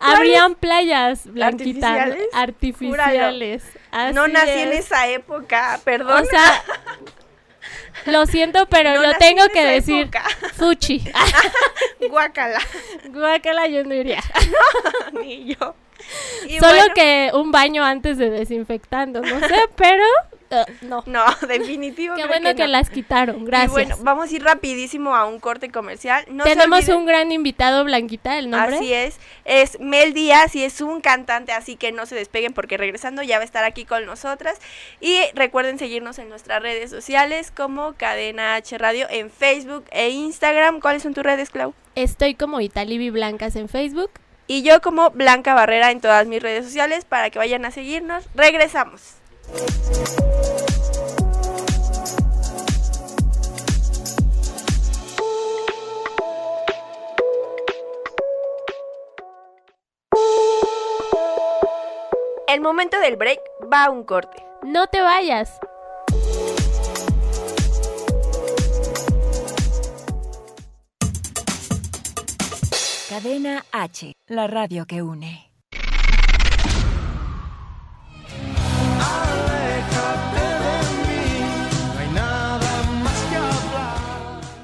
[0.00, 2.28] Habrían playas blanquitas ¿Artificiales?
[2.34, 3.64] artificiales.
[4.14, 4.86] No nací en es.
[4.86, 6.22] esa época, perdón.
[6.22, 6.62] O sea,
[8.06, 10.02] lo siento, pero No lo nací tengo en que decir.
[10.02, 10.24] época.
[10.56, 11.04] Fuchi.
[12.10, 12.60] Guácala.
[13.10, 14.22] Guácala, yo no iría.
[15.20, 15.74] Ni yo.
[16.48, 20.04] Y Solo bueno, que un baño antes de desinfectando, no sé, pero
[20.50, 21.02] Ah, no.
[21.06, 22.14] No, definitivo.
[22.14, 22.68] Qué bueno que, no.
[22.68, 23.44] las quitaron.
[23.44, 23.70] Gracias.
[23.70, 26.24] Y bueno, vamos a ir rapidísimo a un corte comercial.
[26.30, 28.76] No Tenemos un gran invitado, Blanquita, el nombre.
[28.76, 32.76] Así es, es Mel Díaz y es un cantante, así que no se despeguen porque
[32.76, 34.58] regresando ya va a estar aquí con nosotras.
[35.00, 40.80] Y recuerden seguirnos en nuestras redes sociales como Cadena H Radio en Facebook e Instagram.
[40.80, 41.74] ¿Cuáles son tus redes, Clau?
[41.94, 44.10] Estoy como Italibi Blancas en Facebook.
[44.50, 48.24] Y yo como Blanca Barrera en todas mis redes sociales para que vayan a seguirnos.
[48.34, 49.16] Regresamos.
[62.48, 64.42] El momento del break va a un corte.
[64.62, 65.60] No te vayas.
[73.08, 75.50] Cadena H, la radio que une.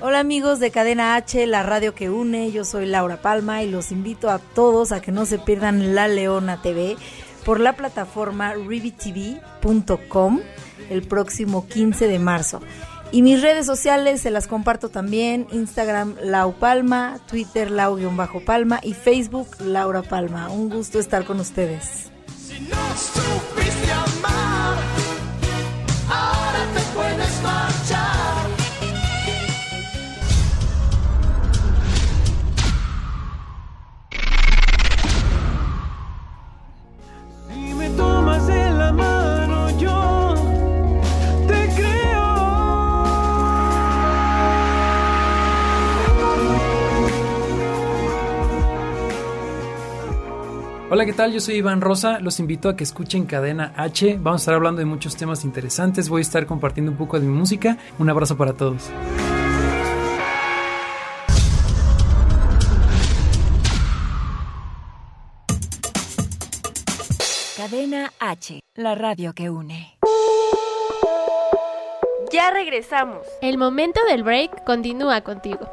[0.02, 3.90] Hola amigos de Cadena H, la radio que une, yo soy Laura Palma y los
[3.90, 6.98] invito a todos a que no se pierdan La Leona TV
[7.46, 10.40] por la plataforma rivitv.com
[10.90, 12.60] el próximo 15 de marzo.
[13.14, 19.46] Y mis redes sociales se las comparto también, Instagram Lau Palma, Twitter Lau-Palma y Facebook
[19.60, 20.50] Laura Palma.
[20.50, 22.10] Un gusto estar con ustedes.
[50.94, 51.32] Hola, ¿qué tal?
[51.32, 52.20] Yo soy Iván Rosa.
[52.20, 54.16] Los invito a que escuchen Cadena H.
[54.22, 56.08] Vamos a estar hablando de muchos temas interesantes.
[56.08, 57.78] Voy a estar compartiendo un poco de mi música.
[57.98, 58.92] Un abrazo para todos.
[67.56, 69.98] Cadena H, la radio que une.
[72.32, 73.26] Ya regresamos.
[73.42, 75.68] El momento del break continúa contigo.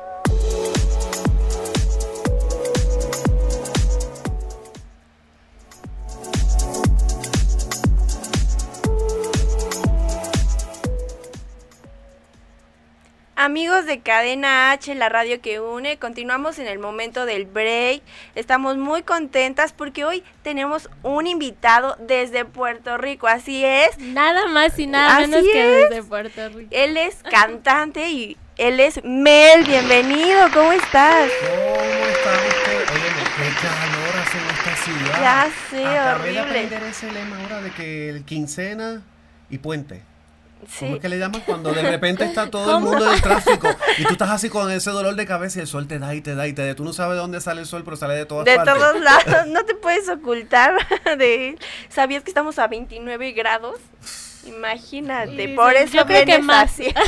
[13.45, 18.03] Amigos de Cadena H, la radio que une, continuamos en el momento del break.
[18.35, 23.97] Estamos muy contentas porque hoy tenemos un invitado desde Puerto Rico, así es.
[23.97, 25.89] Nada más y nada Así menos que es.
[25.89, 26.69] desde Puerto Rico.
[26.69, 29.63] Él es cantante y él es Mel.
[29.65, 31.31] Bienvenido, ¿cómo estás?
[31.39, 32.93] ¿Cómo está usted?
[32.93, 35.19] Oye, qué calor hace en esta ciudad.
[35.19, 36.41] Ya sé, Acabé de horrible.
[36.41, 39.01] aprender ese lema ahora de que el quincena
[39.49, 40.03] y puente.
[40.69, 40.79] Sí.
[40.85, 41.41] ¿Cómo es que le llaman?
[41.45, 44.69] Cuando de repente está todo el mundo en el tráfico y tú estás así con
[44.71, 46.75] ese dolor de cabeza y el sol te da y te da y te da.
[46.75, 48.73] Tú no sabes de dónde sale el sol, pero sale de todas De partes.
[48.75, 50.73] todos lados, no te puedes ocultar
[51.17, 51.59] de él.
[51.89, 53.79] ¿Sabías que estamos a 29 grados?
[54.47, 56.71] Imagínate, por eso yo creo que más.
[56.71, 56.93] así.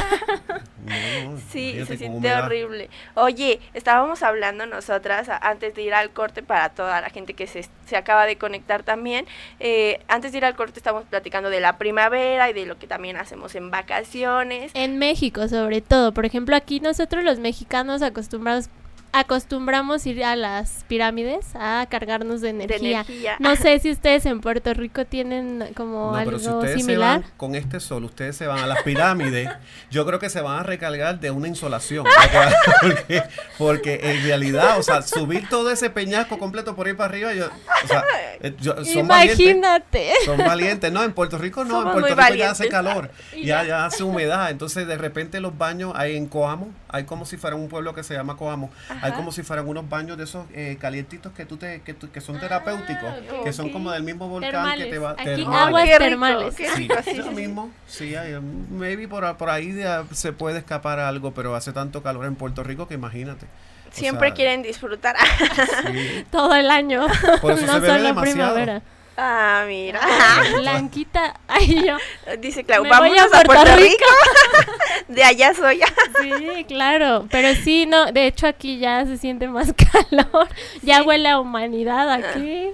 [0.84, 2.90] No, Sí, se siente horrible.
[3.16, 7.48] Oye, estábamos hablando nosotras a- antes de ir al corte para toda la gente que
[7.48, 9.26] se, se acaba de conectar también.
[9.62, 12.88] eh, antes de ir al corte estamos platicando de la primavera y de lo que
[12.88, 14.72] también hacemos en vacaciones.
[14.74, 16.14] En México, sobre todo.
[16.14, 18.70] Por ejemplo, aquí nosotros los mexicanos acostumbrados
[19.14, 23.06] acostumbramos ir a las pirámides a cargarnos de De energía.
[23.40, 27.20] No sé si ustedes en Puerto Rico tienen como No, algo pero si ustedes similar.
[27.22, 29.50] se van con este sol, ustedes se van a las pirámides,
[29.92, 32.06] yo creo que se van a recargar de una insolación.
[32.82, 33.24] Porque,
[33.58, 37.46] porque en realidad, o sea, subir todo ese peñasco completo por ahí para arriba, yo,
[37.84, 38.04] o sea,
[38.42, 39.40] eh, yo- son valientes.
[39.40, 40.12] Imagínate.
[40.26, 43.12] Son valientes, no, en Puerto Rico no, Somos en Puerto Rico ya hace calor,
[43.44, 47.38] ya, ya hace humedad, entonces de repente los baños hay en Coamo, hay como si
[47.38, 48.70] fuera un pueblo que se llama Coamo,
[49.04, 52.40] hay como si fueran unos baños de esos eh, calientitos que tú te, que, son
[52.40, 53.14] terapéuticos,
[53.44, 55.68] que son como del mismo volcán que te va Aquí termales.
[55.68, 56.56] aguas termales.
[56.56, 57.30] Sí, sí, sí.
[57.36, 61.74] mismo, sí, hay, um, maybe por, por ahí de- se puede escapar algo, pero hace
[61.74, 63.46] tanto calor en Puerto Rico que imagínate.
[63.46, 65.16] O Siempre sea, quieren disfrutar.
[65.92, 66.26] sí.
[66.32, 67.06] Todo el año.
[67.42, 68.22] Por eso no se bebe solo demasiado.
[68.56, 68.82] primavera.
[69.18, 70.00] Ah, mira.
[70.58, 71.40] Blanquita.
[71.48, 71.98] Ay, yo.
[72.40, 74.06] Dice Clau, Me voy vámonos a a Puerto, Puerto Rico.
[75.08, 75.82] de allá soy.
[76.22, 77.28] Sí, claro.
[77.32, 78.12] Pero sí, no.
[78.12, 80.48] De hecho, aquí ya se siente más calor.
[80.82, 82.70] Ya huele a humanidad aquí.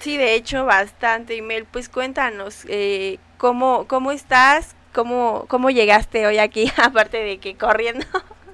[0.00, 1.36] Sí, de hecho, bastante.
[1.36, 4.74] Email, pues cuéntanos, eh, ¿cómo, ¿cómo estás?
[4.92, 6.72] ¿Cómo, ¿Cómo llegaste hoy aquí?
[6.82, 8.06] Aparte de que corriendo.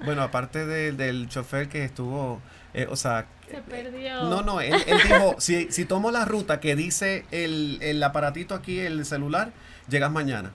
[0.05, 2.41] Bueno, aparte de- del chofer que estuvo,
[2.75, 4.25] eh, o sea, Se perdió.
[4.25, 8.55] no, no, él, él dijo, si, si tomo la ruta que dice el, el aparatito
[8.55, 9.53] aquí, el celular,
[9.89, 10.51] llegas mañana.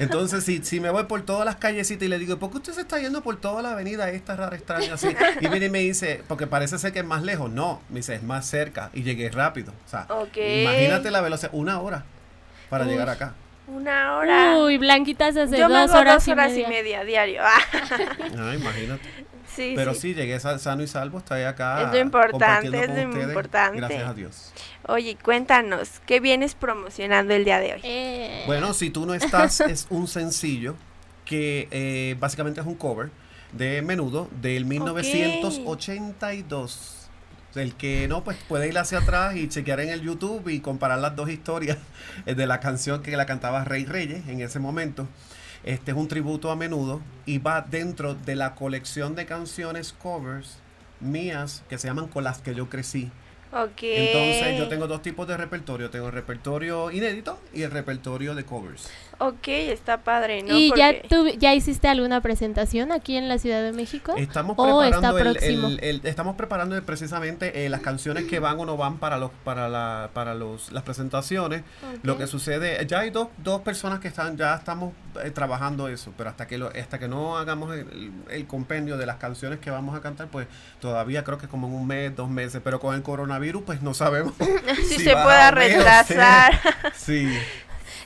[0.00, 2.72] Entonces, si, si me voy por todas las callecitas y le digo, ¿por qué usted
[2.72, 5.08] se está yendo por toda la avenida esta rara, extraña así?
[5.42, 7.50] Y viene y me dice, porque parece ser que es más lejos.
[7.50, 9.74] No, me dice, es más cerca y llegué rápido.
[9.86, 12.04] O sea, imagínate la velocidad, una hora
[12.70, 12.90] para Uy.
[12.92, 13.34] llegar acá.
[13.66, 14.56] Una hora.
[14.64, 17.00] Uy, Blanquita se hace Yo me dos hago horas, dos horas y y media.
[17.00, 17.42] media diario.
[18.38, 19.02] Ah, imagínate.
[19.58, 20.00] Sí, Pero sí.
[20.00, 21.82] sí, llegué sa- sano y salvo, estoy acá.
[21.82, 23.28] Es lo importante, compartiendo es con lo ustedes.
[23.28, 23.76] importante.
[23.78, 24.52] Gracias a Dios.
[24.86, 27.80] Oye, cuéntanos, ¿qué vienes promocionando el día de hoy?
[27.82, 30.74] Eh, Bueno, si tú no estás, es un sencillo
[31.24, 33.10] que eh, básicamente es un cover
[33.52, 36.94] de Menudo del 1982.
[37.54, 40.98] El que no, pues puede ir hacia atrás y chequear en el YouTube y comparar
[41.00, 41.78] las dos historias
[42.26, 45.08] eh, de la canción que la cantaba Rey Reyes en ese momento.
[45.68, 50.56] Este es un tributo a Menudo y va dentro de la colección de canciones covers
[50.98, 53.10] mías que se llaman Con las que yo crecí.
[53.52, 53.82] Ok.
[53.82, 55.90] Entonces yo tengo dos tipos de repertorio.
[55.90, 58.88] Tengo el repertorio inédito y el repertorio de covers.
[59.20, 60.56] Ok, está padre, ¿no?
[60.56, 64.14] ¿Y ya, tú, ya hiciste alguna presentación aquí en la Ciudad de México?
[64.16, 68.60] Estamos ¿O está preparando, el- el- el- estamos preparando precisamente eh, las canciones que van
[68.60, 71.62] o no van para los para la, para los las presentaciones.
[72.02, 74.92] Lo que sucede, ya hay dos, dos personas que están ya estamos
[75.24, 78.12] eh, trabajando eso, pero hasta que lo, hasta que no hagamos el,
[78.46, 80.46] compendio de las canciones que vamos a cantar, pues
[80.80, 83.94] todavía creo que como en un mes, dos meses, pero con el coronavirus pues no
[83.94, 84.34] sabemos
[84.88, 86.06] Si se o retrasar.
[86.06, 87.28] sea, Sí.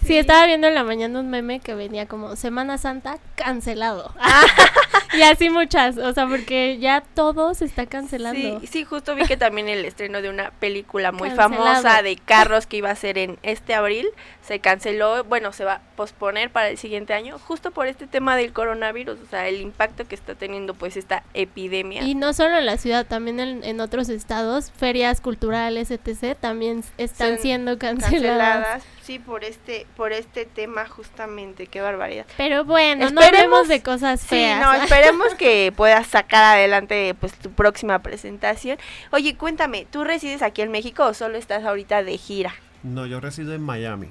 [0.05, 4.14] Sí, estaba viendo en la mañana un meme que venía como Semana Santa cancelado.
[5.12, 8.61] y así muchas, o sea, porque ya todo se está cancelando.
[8.61, 11.64] Sí, sí, justo vi que también el estreno de una película muy Cancelado.
[11.64, 14.09] famosa de carros que iba a ser en este abril
[14.42, 18.37] se canceló, bueno, se va a posponer para el siguiente año, justo por este tema
[18.37, 22.03] del coronavirus, o sea, el impacto que está teniendo pues esta epidemia.
[22.03, 26.83] Y no solo en la ciudad, también en, en otros estados, ferias culturales, etc., también
[26.98, 28.11] están Son siendo canceladas.
[28.11, 32.27] canceladas, sí, por este por este tema justamente, qué barbaridad.
[32.37, 34.61] Pero bueno, no Esperemos- hablemos de cosas Sí, feas.
[34.61, 34.72] no,
[35.03, 38.79] esperemos que puedas sacar adelante pues tu próxima presentación.
[39.11, 42.55] Oye, cuéntame, ¿tú resides aquí en México o solo estás ahorita de gira?
[42.83, 44.09] No, yo resido en Miami.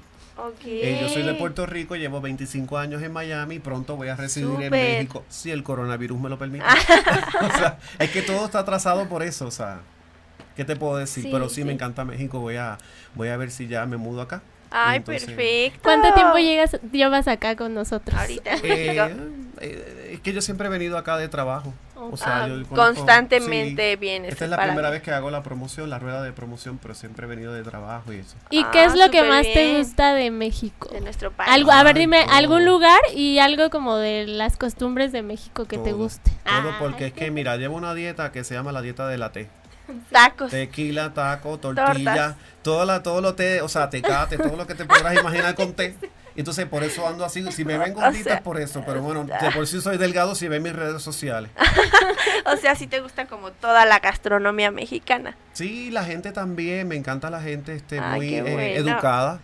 [0.64, 4.62] Eh, yo soy de Puerto Rico, llevo 25 años en Miami, pronto voy a residir
[4.62, 4.70] en.
[4.70, 6.64] México, si el coronavirus me lo permite.
[7.40, 9.80] o sea, es que todo está atrasado por eso, o sea,
[10.56, 11.24] ¿qué te puedo decir?
[11.24, 11.64] Sí, Pero sí, sí.
[11.64, 12.78] me encanta México, voy a,
[13.14, 14.42] voy a ver si ya me mudo acá.
[14.72, 15.80] Ay, Entonces, perfecto.
[15.82, 18.18] ¿Cuánto tiempo llegas, llevas acá con nosotros?
[18.18, 19.14] Ahorita eh,
[19.60, 21.72] eh, es que yo siempre he venido acá de trabajo.
[21.94, 23.96] O Ah, sea, yo conozco- constantemente sí.
[23.96, 24.90] vienes Esta es la primera acá.
[24.90, 28.12] vez que hago la promoción, la rueda de promoción, pero siempre he venido de trabajo
[28.12, 28.34] y eso.
[28.50, 29.78] ¿Y Ah, qué es lo que más te bien.
[29.78, 30.88] gusta de México?
[30.92, 31.48] de nuestro país.
[31.52, 32.34] Algo, a ver, dime todo.
[32.34, 36.32] algún lugar y algo como de las costumbres de México que te Todo, guste.
[36.44, 39.18] Todo Ay, porque es que, mira, llevo una dieta que se llama la dieta de
[39.18, 39.48] la T.
[40.10, 40.50] Tacos.
[40.50, 42.36] Tequila, taco, tortilla, Tortas.
[42.62, 45.72] Todo, la, todo lo té, o sea, tecate, todo lo que te podrás imaginar con
[45.74, 45.96] té.
[46.34, 47.44] Entonces, por eso ando así.
[47.52, 49.98] Si me ven O gordita sea- es por eso, pero bueno, de por sí soy
[49.98, 51.50] delgado si ven mis redes sociales.
[52.44, 55.36] O sea, si te gusta como toda la gastronomía mexicana.
[55.52, 59.40] Sí, la gente también, me encanta la gente este, muy eh, educada,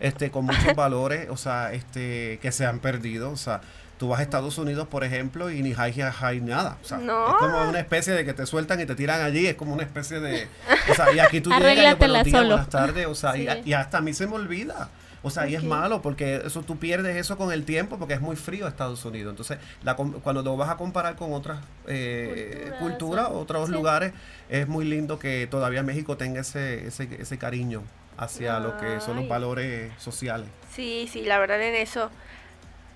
[0.00, 3.60] este, con muchos valores, o sea, este, que se han perdido, o sea,
[4.00, 7.28] tú vas a Estados Unidos, por ejemplo, y ni hay, hay nada, o sea, No.
[7.28, 9.82] es como una especie de que te sueltan y te tiran allí, es como una
[9.82, 10.48] especie de,
[10.90, 12.48] o sea, y aquí tú llegas y buenos días, solo.
[12.48, 13.62] buenas tardes, o sea, y, Sí.
[13.66, 14.88] y hasta a mí se me olvida.
[15.22, 18.22] O sea, y es malo porque eso tú pierdes eso con el tiempo porque es
[18.22, 19.32] muy frío Estados Unidos.
[19.32, 23.72] Entonces, la com- cuando lo vas a comparar con otras eh, Culturas, o- otros sí.
[23.74, 24.14] lugares,
[24.48, 27.82] es muy lindo que todavía México tenga ese, ese, ese cariño
[28.16, 30.48] hacia lo que son los valores sociales.
[30.74, 32.10] Sí, sí, la verdad en eso.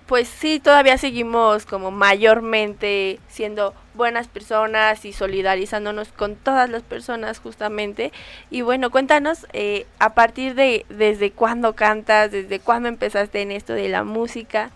[0.05, 7.39] Pues sí, todavía seguimos como mayormente siendo buenas personas y solidarizándonos con todas las personas
[7.39, 8.11] justamente.
[8.51, 13.73] Y bueno, cuéntanos, eh, a partir de desde cuándo cantas, desde cuándo empezaste en esto
[13.73, 14.69] de la música.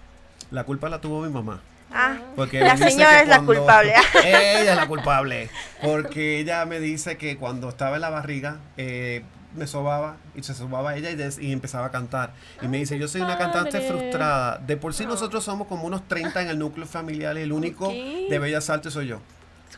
[0.49, 1.61] La culpa la tuvo mi mamá.
[1.91, 3.93] Ah, Porque La señora es la culpable.
[4.23, 5.49] ella es la culpable.
[5.81, 9.23] Porque ella me dice que cuando estaba en la barriga, eh,
[9.55, 12.33] me sobaba y se sobaba ella y, des- y empezaba a cantar.
[12.62, 13.88] Y me dice, yo soy una cantante padre.
[13.88, 14.57] frustrada.
[14.59, 17.88] De por sí nosotros somos como unos 30 en el núcleo familiar y el único
[17.88, 17.93] Ok.
[18.29, 19.19] de Bellas Artes soy yo.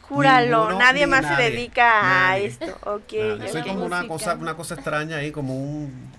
[0.10, 1.36] júralo, Ninguno nadie más nadie.
[1.45, 2.45] se dedica a Nadie.
[2.47, 2.65] esto.
[2.86, 3.51] Ok, Nada, ok.
[3.51, 6.10] soy como una cosa, una cosa extraña ahí, como un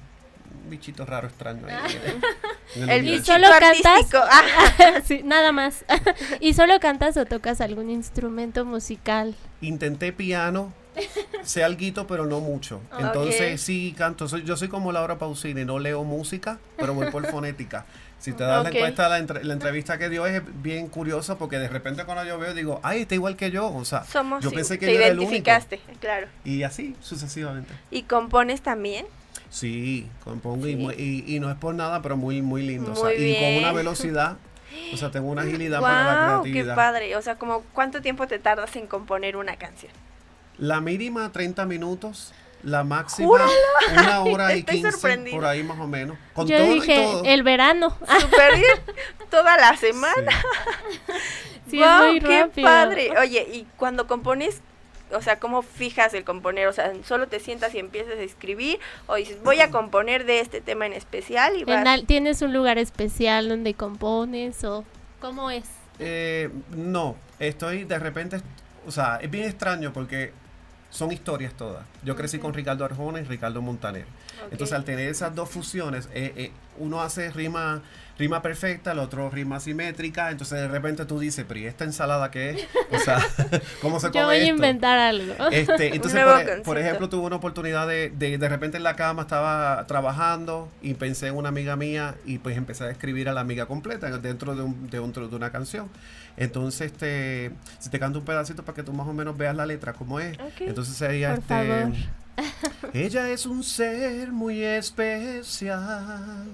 [0.71, 1.75] bichito raro extraño ahí.
[2.75, 2.97] El universo.
[2.97, 5.05] ¿Y bichito solo cantas?
[5.05, 5.85] sí, nada más.
[6.41, 9.35] ¿Y solo cantas o tocas algún instrumento musical?
[9.61, 10.73] Intenté piano,
[11.43, 12.81] sé alguito, pero no mucho.
[12.99, 14.29] Entonces sí canto.
[14.29, 17.85] Soy, yo soy como Laura Pausini, no leo música, pero voy por fonética.
[18.19, 18.65] Si te das Ok.
[18.73, 22.25] la encuesta, la, entre- la entrevista que dio es bien curiosa porque de repente cuando
[22.25, 23.67] yo veo digo, ay, está igual que yo.
[23.75, 25.51] O sea, Somos yo pensé que te yo era el único.
[26.01, 26.29] claro.
[26.45, 27.73] Y así sucesivamente.
[27.91, 29.07] ¿Y compones también?
[29.51, 31.25] Sí, compongo y Sí.
[31.27, 32.93] y, y no es por nada, pero muy, muy lindo.
[32.93, 34.37] o sea, y con una velocidad,
[34.95, 36.75] o sea, tengo una agilidad para la Wow, qué creatividad.
[36.77, 37.17] padre.
[37.17, 39.93] O sea, como ¿cuánto tiempo te tardas en componer una canción?
[40.59, 42.33] La mínima 30 minutos,
[42.63, 43.51] la máxima ¡Júralo!
[43.93, 45.37] una hora y Estoy 15 sorprendida.
[45.37, 46.17] por ahí más o menos.
[46.35, 47.25] Con Yo todo dije, y todo.
[47.25, 47.91] el verano.
[48.21, 48.97] Súper bien.
[49.31, 50.31] Toda la semana.
[51.71, 52.67] Sí, es muy qué rápido.
[52.67, 53.19] padre.
[53.19, 54.61] Oye, y cuando compones,
[55.15, 56.67] o sea, ¿cómo fijas el componer?
[56.69, 58.79] O sea, ¿solo te sientas y empiezas a escribir?
[59.07, 61.57] ¿O dices, voy a componer de este tema en especial?
[61.57, 61.87] Y vas...
[61.87, 64.85] Al- ¿Tienes un lugar especial donde compones o
[65.19, 65.65] cómo es?
[65.99, 68.41] Eh, no, estoy de repente,
[68.87, 70.33] o sea, es bien extraño porque
[70.91, 71.85] son historias todas.
[72.05, 74.05] Yo crecí con Ricardo Arjona y Ricardo Montaner.
[74.51, 77.81] Entonces, al tener esas dos fusiones, eh, eh, uno hace rima
[78.19, 80.31] rima perfecta, el otro rima simétrica.
[80.31, 82.69] Entonces, de repente tú dices, pero ¿y esta ensalada qué es?
[82.91, 83.19] O sea,
[83.81, 85.33] ¿cómo se come Yo voy a inventar algo.
[85.51, 89.23] Este, entonces, por, por ejemplo, tuve una oportunidad de, de, de repente en la cama
[89.23, 93.41] estaba trabajando y pensé en una amiga mía y pues empecé a escribir a la
[93.41, 95.89] amiga completa dentro de, un, de, un- de una canción.
[96.37, 99.67] Entonces, este, si te canto un pedacito para que tú más o menos veas la
[99.67, 100.39] letra, cómo es.
[100.39, 100.61] Ok.
[100.61, 101.55] Entonces sería Por este.
[101.55, 101.93] favor.
[102.95, 106.47] Ella es un ser muy especial,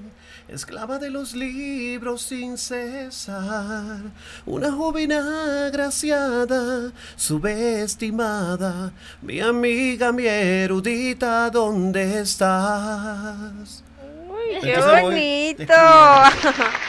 [0.48, 4.00] esclava de los libros sin cesar,
[4.44, 13.84] una joven agraciada, subestimada, mi amiga, mi erudita, ¿dónde estás?
[14.28, 15.74] Uy, qué Entonces bonito.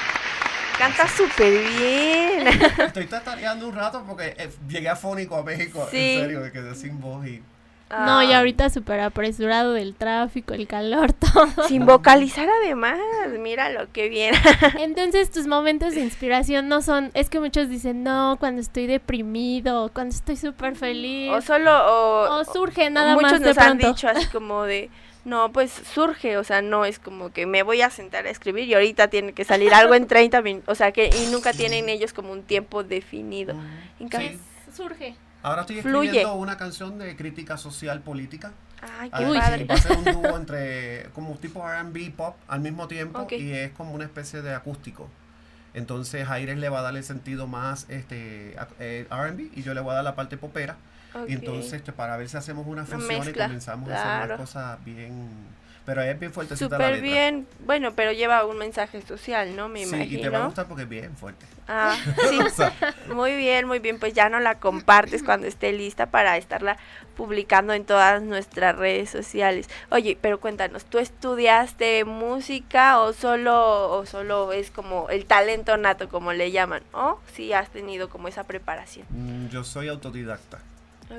[0.79, 2.47] Canta súper bien.
[2.87, 5.97] Estoy tatareando un rato porque eh, llegué afónico a México, Sí.
[5.97, 7.43] en serio, me quedé sin voz y...
[7.91, 11.67] No, y Ah, ahorita súper apresurado del tráfico, el calor, todo.
[11.67, 12.99] Sin vocalizar además,
[13.39, 14.35] míralo, qué bien.
[14.79, 19.85] Entonces tus momentos de inspiración no son, es que muchos dicen, no, cuando estoy deprimido,
[19.85, 21.31] o cuando estoy súper feliz.
[21.31, 23.87] O solo, o, O surge nada muchos más de nos han pronto.
[23.87, 24.91] dicho así como de,
[25.25, 28.67] no, pues surge, o sea, no es como que me voy a sentar a escribir
[28.67, 31.89] y ahorita tiene que salir algo en 30 minutos, o sea, que y nunca tienen
[31.89, 33.55] ellos como un tiempo definido.
[33.99, 34.39] En cambio- Sí.
[34.75, 35.15] Surge.
[35.41, 36.07] Ahora estoy Fluye.
[36.09, 38.51] escribiendo una canción de crítica social política.
[38.99, 39.65] Ay, qué Ah, padre.
[39.65, 43.71] Va a ser un dúo entre como tipo R&B pop al mismo tiempo y es
[43.71, 45.09] como una especie de acústico.
[45.73, 49.81] Entonces Aires le va a dar el sentido más este eh, R&B y yo le
[49.81, 50.77] voy a dar la parte popera.
[51.13, 51.29] Ok.
[51.29, 55.59] Y entonces este, para ver si hacemos una fusión y comenzamos a hacer cosas bien...
[55.85, 59.69] Pero es bien fuertecita la Súper bien, bueno, pero lleva un mensaje social, ¿no?
[59.69, 61.47] Me sí, y te va a gustar porque es bien fuerte.
[61.67, 61.95] Ah,
[62.29, 62.37] sí.
[62.37, 62.71] O sea,
[63.11, 66.77] Muy bien, muy bien, pues ya no la compartes cuando esté lista para estarla
[67.17, 69.67] publicando en todas nuestras redes sociales.
[69.89, 76.07] Oye, pero cuéntanos, ¿tú estudiaste música o solo o solo es como el talento nato
[76.07, 76.83] como le llaman?
[76.93, 79.07] ¿O sí has tenido como esa preparación?
[79.09, 80.59] mm, yo soy autodidacta.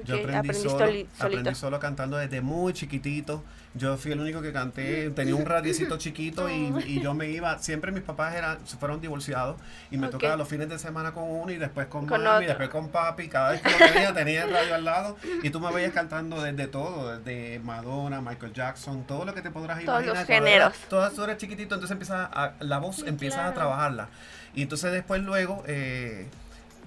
[0.05, 0.87] Yo aprendí, solo,
[1.19, 3.43] aprendí solo cantando desde muy chiquitito.
[3.75, 7.57] Yo fui el único que canté, tenía un radiecito chiquito y, y yo me iba,
[7.59, 9.57] siempre mis papás eran, se fueron divorciados
[9.93, 12.49] y me tocaba los fines de semana con uno y después con, Con mami, otro.
[12.49, 15.61] después con papi, cada vez que lo tenía tenía el radio al lado y tú
[15.61, 20.03] me veías cantando desde todo, desde Madonna, Michael Jackson, todo lo que te podrás Todos
[20.03, 20.17] imaginar.
[20.17, 20.73] los cuando géneros.
[20.89, 24.09] Todas tú eres chiquitito, entonces empiezas a, la voz Sí, empiezas a trabajarla.
[24.55, 26.27] Y entonces después luego eh,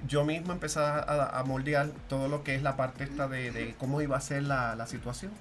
[0.07, 4.17] yo mismo empecé a, moldear todo lo que es la parte esta de, cómo iba
[4.17, 5.31] a ser la, la situación.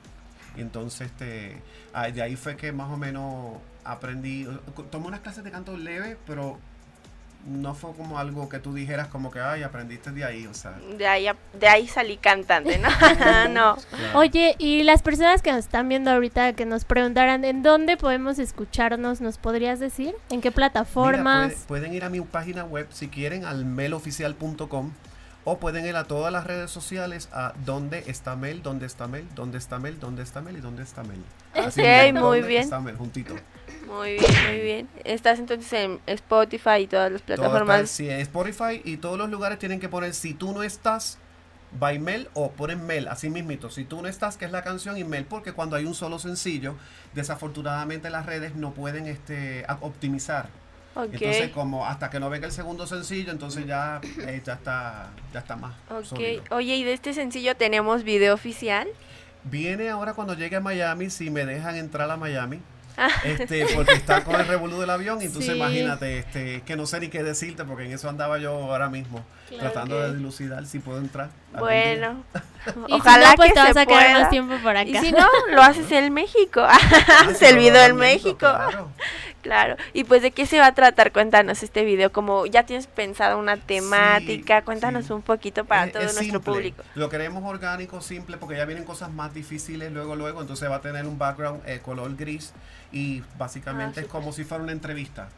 [0.56, 1.62] Y entonces este,
[1.94, 4.46] ah, de ahí fue que más o menos aprendí,
[4.90, 6.58] tomé unas clases de canto leve, pero
[7.46, 10.78] no fue como algo que tú dijeras como que, ay, aprendiste de ahí, o sea.
[10.96, 11.26] De ahí,
[11.58, 12.88] de ahí salí cantante, ¿no?
[13.48, 13.76] no.
[13.76, 14.18] claro.
[14.18, 18.38] Oye, y las personas que nos están viendo ahorita, que nos preguntaran en dónde podemos
[18.38, 20.14] escucharnos, ¿nos podrías decir?
[20.30, 21.52] ¿En qué Mira, plataformas?
[21.52, 24.92] puede- pueden ir a mi página web si quieren al meloficial.com
[25.44, 29.26] o pueden ir a todas las redes sociales a dónde está Mel, dónde está Mel,
[29.34, 31.18] dónde está Mel, dónde está Mel y dónde está Mel.
[31.54, 32.62] Así Ok, mismo, muy ¿dónde bien.
[32.62, 32.96] está Mel?
[32.96, 33.34] juntito.
[33.86, 34.88] Muy bien, muy bien.
[35.04, 37.80] Estás entonces en Spotify y todas las plataformas.
[37.82, 41.18] está- sí, en Spotify y todos los lugares tienen que poner si tú no estás
[41.78, 43.70] by Mel o ponen Mel, así mismito.
[43.70, 46.18] Si tú no estás, que es la canción y Mel, porque cuando hay un solo
[46.18, 46.74] sencillo,
[47.14, 50.48] desafortunadamente las redes no pueden este, optimizar.
[50.94, 51.08] Ok.
[51.14, 55.38] Entonces, como hasta que no venga el segundo sencillo, entonces ya, eh, ya está ya
[55.38, 56.04] está más Ok.
[56.04, 56.42] sólido.
[56.50, 58.86] Oye, y de este sencillo tenemos video oficial.
[59.44, 62.60] Viene ahora cuando llegue a Miami, si me dejan entrar a Miami.
[62.96, 63.08] Ah.
[63.24, 65.56] Este, porque está con el revolú del avión, y entonces Sí.
[65.56, 69.24] imagínate, este, que no sé ni qué decirte, porque en eso andaba yo ahora mismo,
[69.54, 69.72] Claro.
[69.72, 71.30] tratando de dilucidar si puedo entrar.
[71.58, 72.22] Bueno,
[72.88, 74.20] Y ojalá si no, pues que te vas se a quedar pueda.
[74.20, 74.88] más tiempo por acá.
[74.88, 76.60] Y si no, lo haces en México.
[76.68, 76.78] Ah,
[77.28, 78.36] Haces sí, el México.
[78.38, 78.88] Claro.
[79.42, 82.86] Claro, y pues de qué se va a tratar, cuéntanos este video, como ya tienes
[82.86, 86.52] pensado una temática, cuéntanos un poquito para Es- todo es nuestro simple.
[86.52, 86.82] público.
[86.94, 90.80] Lo queremos orgánico, simple, porque ya vienen cosas más difíciles luego, luego, entonces va a
[90.80, 92.52] tener un background eh, color gris
[92.92, 95.28] y básicamente Ah, es como si fuera una entrevista.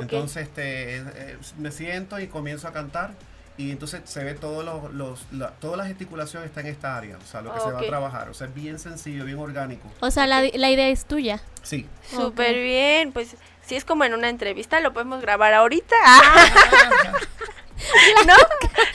[0.00, 3.10] Entonces este, eh, me siento y comienzo a cantar
[3.58, 7.16] y entonces se ve todos los, los la- toda la gesticulación está en esta área,
[7.18, 9.86] o sea, lo que se va a trabajar, o sea, es bien sencillo, bien orgánico.
[10.00, 11.40] O sea, la, la idea es tuya.
[11.62, 11.86] Sí.
[12.08, 12.62] Súper Ok.
[12.62, 13.36] bien, pues
[13.66, 15.94] si es como en una entrevista, lo podemos grabar ahorita.
[16.04, 17.12] Ah.
[18.26, 18.34] ¿No?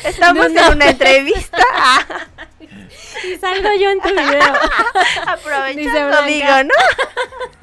[0.03, 0.67] Estamos No, no.
[0.67, 1.57] en una entrevista.
[2.59, 4.53] Y salgo yo en tu video.
[5.27, 7.62] Aprovechando, digo, ¿no?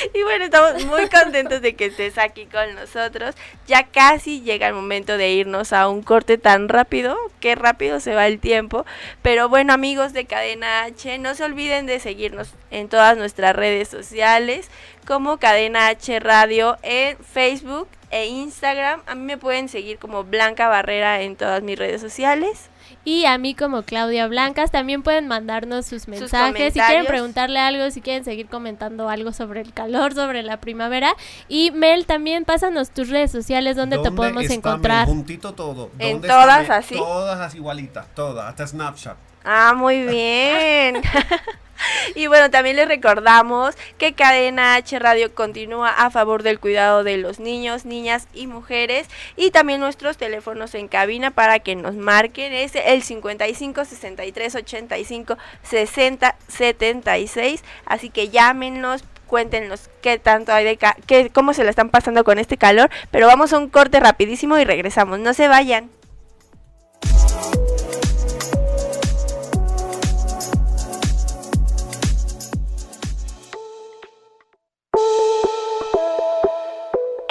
[0.14, 3.34] Y bueno, estamos muy contentos de que estés aquí con nosotros.
[3.66, 8.14] Ya casi llega el momento de irnos a un corte tan rápido, qué rápido se
[8.14, 8.84] va el tiempo.
[9.22, 13.88] Pero bueno, amigos de Cadena H, no se olviden de seguirnos en todas nuestras redes
[13.88, 14.68] sociales,
[15.06, 19.02] como Cadena H Radio en Facebook e Instagram.
[19.06, 22.69] A mí me pueden seguir como Blanca Barrera en todas mis redes sociales.
[23.04, 26.74] Y a mí como Claudia Blancas también pueden mandarnos sus mensajes.
[26.74, 31.14] si quieren preguntarle algo, si quieren seguir comentando algo sobre el calor, sobre la primavera.
[31.48, 35.06] Y Mel, también pásanos tus redes sociales donde te ¿Dónde podemos está encontrar.
[35.06, 35.16] Mel?
[35.16, 35.90] Juntito todo.
[35.98, 36.78] ¿En ¿Dónde todas está Mel?
[36.84, 36.94] así?
[36.96, 39.16] Todas así igualitas, todas, hasta Snapchat.
[39.44, 41.00] Ah, muy bien.
[42.14, 47.16] y bueno, también les recordamos que Cadena H Radio continúa a favor del cuidado de
[47.16, 49.08] los niños, niñas y mujeres.
[49.36, 55.36] Y también nuestros teléfonos en cabina para que nos marquen es el 55 63 85
[55.62, 57.64] 60 76.
[57.86, 59.04] Así que llámenos.
[59.26, 60.76] Cuéntenos qué tanto hay de
[61.06, 62.90] qué, cómo se la están pasando con este calor.
[63.12, 65.20] Pero vamos a un corte rapidísimo y regresamos.
[65.20, 65.99] No se vayan.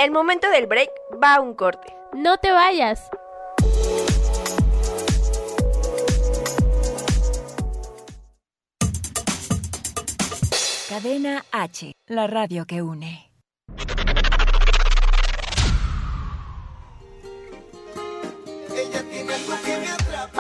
[0.10, 0.90] El momento del break
[1.24, 1.96] va a un corte.
[2.14, 3.12] No te vayas.
[10.90, 13.29] Cadena H, la radio que une.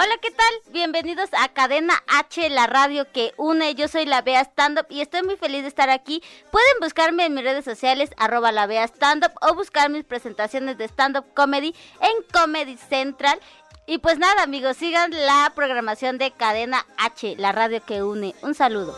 [0.01, 0.71] Hola, ¿qué tal?
[0.71, 3.75] Bienvenidos a Cadena H, la radio que une.
[3.75, 6.23] Yo soy la Bea Stand Up y estoy muy feliz de estar aquí.
[6.51, 10.77] Pueden buscarme en mis redes sociales, arroba la Bea Stand Up, o buscar mis presentaciones
[10.77, 13.41] de stand up comedy en Comedy Central.
[13.87, 18.35] Y pues nada, amigos, sigan la programación de Cadena H, la radio que une.
[18.41, 18.97] Un saludo.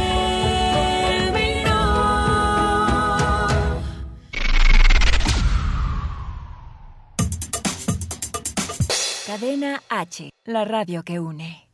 [9.31, 11.65] Cadena H, la radio que une.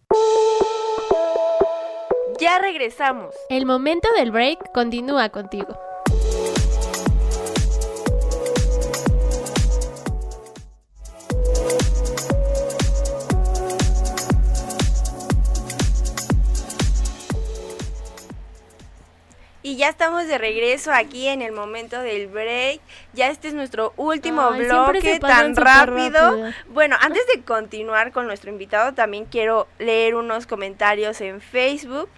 [2.40, 3.34] Ya regresamos.
[3.50, 5.76] El momento del break continúa contigo.
[19.64, 22.82] Y ya estamos de regreso aquí en el momento del break.
[23.18, 26.20] Ya este es nuestro último Ay, bloque tan rápido.
[26.32, 26.54] rápido.
[26.70, 32.10] Bueno, antes de continuar con nuestro invitado, también quiero leer unos comentarios en Facebook.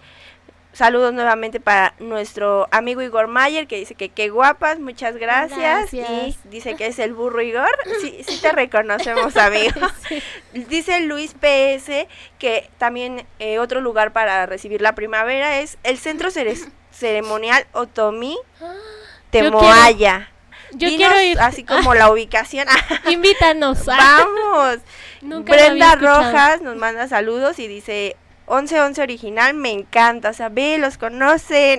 [0.72, 5.58] Saludos nuevamente para nuestro amigo Igor Mayer que dice que qué guapas, muchas gracias.
[5.92, 6.08] Gracias.
[6.10, 7.68] Y dice que es el burro Igor.
[8.00, 9.80] Sí, sí te reconocemos, amigo.
[10.52, 12.06] Dice Luis PS
[12.38, 18.38] que también eh, otro lugar para recibir la primavera es el Centro Cere- Ceremonial Otomí
[19.30, 20.28] Temoaya.
[20.72, 21.40] Yo Dinos quiero ir.
[21.40, 22.66] Así como la ubicación.
[23.08, 23.84] Invítanos.
[23.86, 24.78] Vamos.
[25.22, 25.96] Nunca Brenda.
[25.96, 28.16] Rojas nos manda saludos y dice
[28.48, 31.78] 1111 original, me encanta, o sea, ve, los conocen,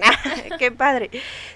[0.57, 1.09] qué padre.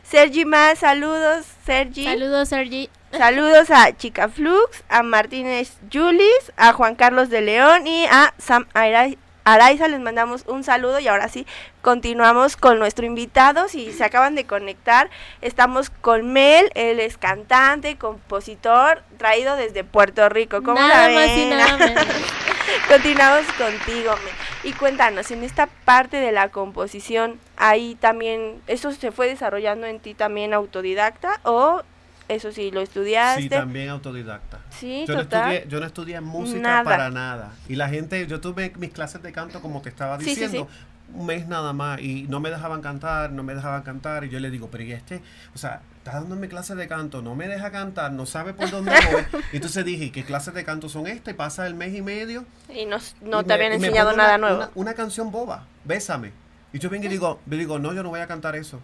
[0.04, 2.04] Sergi más, saludos, Sergi.
[2.04, 2.90] Saludos, Sergi.
[3.18, 8.68] Saludos a Chica Flux, a Martínez Julis, a Juan Carlos de León y a Sam
[8.74, 9.88] Arai- Araiza.
[9.88, 11.48] Les mandamos un saludo y ahora sí
[11.82, 13.70] continuamos con nuestro invitado.
[13.70, 15.10] Si se acaban de conectar,
[15.42, 20.62] estamos con Mel, él es cantante, compositor, traído desde Puerto Rico.
[20.64, 21.58] ¿Cómo Nada la más y ven?
[21.58, 22.06] nada menos.
[22.90, 24.70] Continuamos contigo, Me.
[24.70, 30.00] Y cuéntanos, en esta parte de la composición, ahí también, ¿eso se fue desarrollando en
[30.00, 31.84] ti también autodidacta o
[32.28, 33.44] eso sí, lo estudiaste?
[33.44, 34.60] Sí, también autodidacta.
[34.70, 36.84] Sí, yo no estudié, yo no estudié música Nada.
[36.84, 37.54] para nada.
[37.70, 40.68] Y la gente, yo tuve mis clases de canto, como te estaba Sí, sí, diciendo,
[41.14, 44.40] un mes nada más, y no me dejaban cantar, no me dejaban cantar, y yo
[44.40, 45.22] le digo, pero y este,
[45.54, 48.92] o sea, está dándome clases de canto, no me deja cantar, no sabe por dónde
[49.12, 49.42] voy.
[49.54, 51.34] Y entonces dije, ¿qué clases de canto son estas?
[51.34, 52.44] Y pasa el mes y medio.
[52.74, 54.58] Y no, no y te me- habían enseñado nada una- nuevo.
[54.64, 56.32] Una, una canción boba, bésame.
[56.74, 58.82] Y yo vengo y digo, digo, no, yo no voy a cantar eso.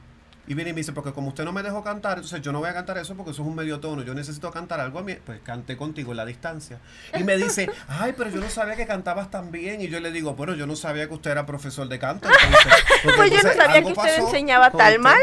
[0.51, 2.59] Y viene y me dice, porque como usted no me dejó cantar, entonces yo no
[2.59, 4.01] voy a cantar eso porque eso es un medio tono.
[4.01, 5.15] Yo necesito cantar algo a mí.
[5.25, 6.79] Pues canté contigo en la distancia.
[7.17, 9.79] Y me dice, ay, pero yo no sabía que cantabas tan bien.
[9.79, 12.27] Y yo le digo, bueno, yo no sabía que usted era profesor de canto.
[12.27, 14.99] entonces, porque Pues yo no sabía que usted enseñaba tan usted.
[14.99, 15.21] mal.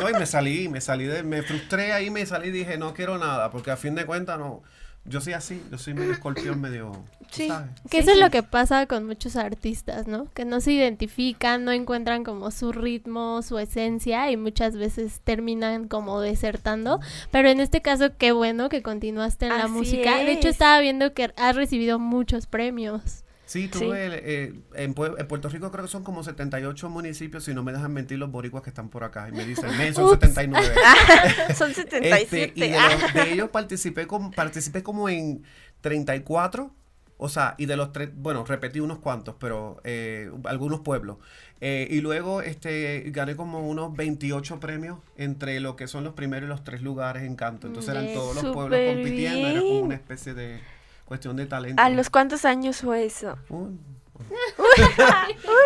[0.00, 2.94] No, y me salí, me salí, de, me frustré ahí, me salí y dije, no
[2.94, 4.62] quiero nada, porque a fin de cuentas no.
[5.06, 6.92] Yo soy así, yo soy medio escorpión, medio.
[7.30, 7.48] Sí.
[7.48, 7.68] ¿sabes?
[7.90, 10.30] Que eso es lo que pasa con muchos artistas, ¿no?
[10.34, 15.88] Que no se identifican, no encuentran como su ritmo, su esencia y muchas veces terminan
[15.88, 17.00] como desertando.
[17.32, 20.18] Pero en este caso, qué bueno que continuaste en la música.
[20.18, 20.54] De hecho, es.
[20.54, 23.23] estaba viendo que has recibido muchos premios.
[23.46, 27.62] Sí, tuve, eh, en, en Puerto Rico creo que son como 78 municipios, si no
[27.62, 29.28] me dejan mentir los boricuas que están por acá.
[29.28, 30.20] Y me dicen, men, son Ups.
[30.20, 30.74] 79.
[31.54, 32.52] Son Este, 77.
[32.54, 35.42] y de, los- de ellos participé, con, participé como en
[35.82, 36.74] 34.
[37.16, 41.18] O sea, y de los tres, bueno, repetí unos cuantos, pero eh, algunos pueblos.
[41.60, 46.48] Eh, y luego este, gané como unos 28 premios entre lo que son los primeros
[46.48, 47.68] y los tres lugares en canto.
[47.68, 50.58] Entonces eran todos los pueblos compitiendo, era como una especie de
[51.04, 51.82] cuestión de talento.
[51.82, 53.36] ¿A los cuántos años fue eso?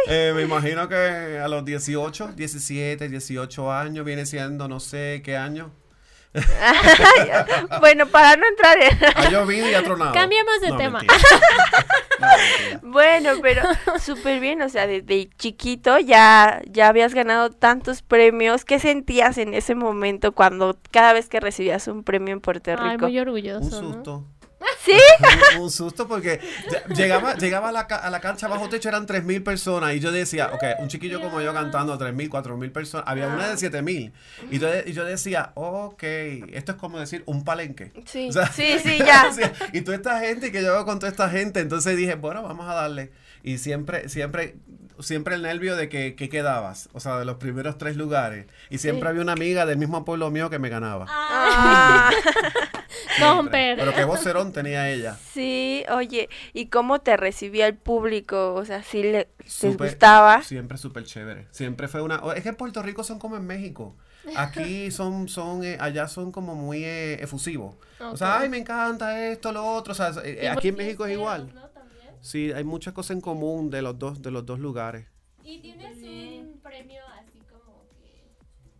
[0.08, 5.36] Eh, me imagino que a los 18, 17, 18 años viene siendo no sé qué
[5.36, 5.70] año.
[7.80, 8.98] bueno, para no entrar en...
[9.16, 10.12] Ha llovido y ha tronado.
[10.12, 11.02] Cambiemos de No, tema.
[11.02, 12.88] No.
[12.90, 13.62] Bueno, pero
[14.00, 18.64] súper bien, o sea, desde chiquito ya, ya habías ganado tantos premios.
[18.64, 22.92] ¿Qué sentías en ese momento cuando cada vez que recibías un premio en Puerto Ay,
[22.92, 23.06] Rico?
[23.06, 24.37] muy Un orgulloso, ¿no?
[24.84, 24.92] ¿Sí?
[25.56, 29.06] Un, un susto porque ll- llegaba, llegaba a, la, a la cancha bajo techo, eran
[29.06, 33.26] 3.000 personas y yo decía, ok, un chiquillo como yo cantando 3.000, 4.000 personas, había
[33.28, 34.12] una de 7.000
[34.50, 36.02] y yo, y yo decía, ok,
[36.52, 37.92] esto es como decir un palenque.
[38.06, 39.30] Sí, O sea, sí, sí, ya.
[39.72, 42.68] Y toda esta gente que yo veo con toda esta gente, entonces dije, bueno, vamos
[42.68, 43.10] a darle.
[43.48, 44.56] Y siempre, siempre,
[45.00, 48.46] siempre el nervio de que, que quedabas, o sea, de los primeros tres lugares.
[48.68, 49.08] Y siempre Sí.
[49.10, 51.06] había una amiga del mismo pueblo mío que me ganaba.
[51.08, 52.10] Ah.
[53.20, 53.78] Comper.
[53.78, 55.16] Pero qué vocerón tenía ella.
[55.32, 58.54] Sí, oye, ¿y cómo te recibía el público?
[58.54, 60.42] O sea, ¿sí le, les Súper- gustaba?
[60.42, 61.46] Siempre súper chévere.
[61.50, 62.20] Siempre fue una...
[62.36, 63.96] Es que en Puerto Rico son como en México.
[64.36, 67.76] Aquí son, son eh, allá son como muy eh, efusivos.
[68.00, 69.92] O sea, ay, me encanta esto, lo otro.
[69.92, 71.50] O sea, eh, aquí en México es igual.
[71.54, 71.67] ¿no?
[72.20, 75.06] Sí, hay muchas cosas en común de los dos, de los dos lugares.
[75.44, 78.28] ¿Y tienes un premio así como que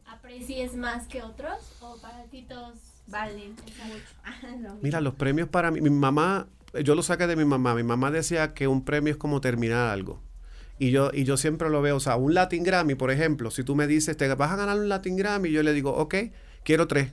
[0.07, 1.57] aprecies más que otros?
[1.80, 2.74] ¿O para ti todos
[3.07, 4.78] valen mucho?
[4.82, 6.49] Mira, los premios para mí, mi mamá,
[6.84, 7.74] yo lo saqué de mi mamá.
[7.74, 10.22] Mi mamá decía que un premio es como terminar algo.
[10.78, 13.64] Y yo, y yo siempre lo veo, o sea, un Latin Grammy, por ejemplo, si
[13.64, 16.14] tú me dices, te vas a ganar un Latin Grammy, yo le digo, ok,
[16.62, 17.12] quiero tres.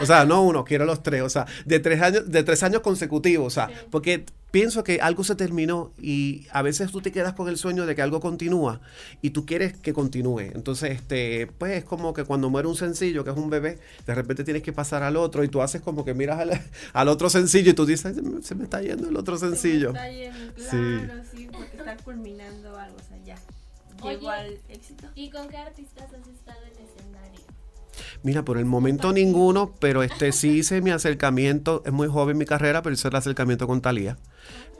[0.00, 1.22] O sea, no uno, quiero los tres.
[1.22, 3.46] O sea, de tres años, de tres años consecutivos.
[3.46, 7.48] O sea, porque pienso que algo se terminó y a veces tú te quedas con
[7.48, 8.80] el sueño de que algo continúa
[9.22, 10.40] y tú quieres que continúe.
[10.54, 14.14] Entonces, este, pues es como que cuando muere un sencillo, que es un bebé, de
[14.14, 16.50] repente tienes que pasar al otro y tú haces como que miras al,
[16.92, 19.36] al otro sencillo y tú dices, "Ay, se me, se me está yendo el otro
[19.38, 19.88] sencillo.
[19.88, 20.70] Está yendo, Sí.
[21.04, 21.48] claro, sí.
[21.52, 23.36] porque está culminando algo, o sea, ya.
[24.02, 25.06] Llegó Oye, al éxito.
[25.14, 27.40] ¿Y con qué artistas has estado en escenario?
[28.22, 32.44] Mira, por el momento ninguno, pero este sí hice mi acercamiento, es muy joven mi
[32.44, 34.16] carrera, pero hice el acercamiento con Talía.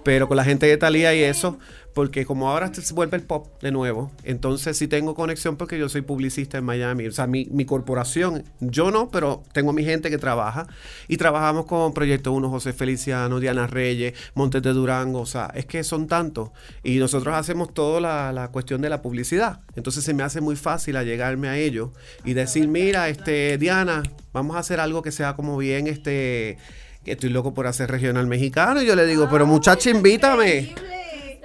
[0.04, 1.58] Pero con la gente de Talía y eso,
[1.96, 5.88] porque como ahora se vuelve el pop de nuevo, entonces sí tengo conexión porque yo
[5.88, 7.06] soy publicista en Miami.
[7.06, 10.66] O sea, mi, corporación, yo no, pero tengo mi gente que trabaja.
[11.08, 15.20] Y trabajamos con Proyecto 1, José Feliciano, Diana Reyes, Montes de Durango.
[15.20, 16.50] O sea, es que son tantos.
[16.84, 19.60] Y nosotros hacemos toda la, la cuestión de la publicidad.
[19.74, 21.92] Entonces se me hace muy fácil allegarme a ellos
[22.26, 24.02] y decir, mira, este, Diana,
[24.34, 26.58] vamos a hacer algo que sea como bien, este,
[27.06, 28.82] que estoy loco por hacer regional mexicano.
[28.82, 30.74] Y yo le digo, pero muchacha, invítame.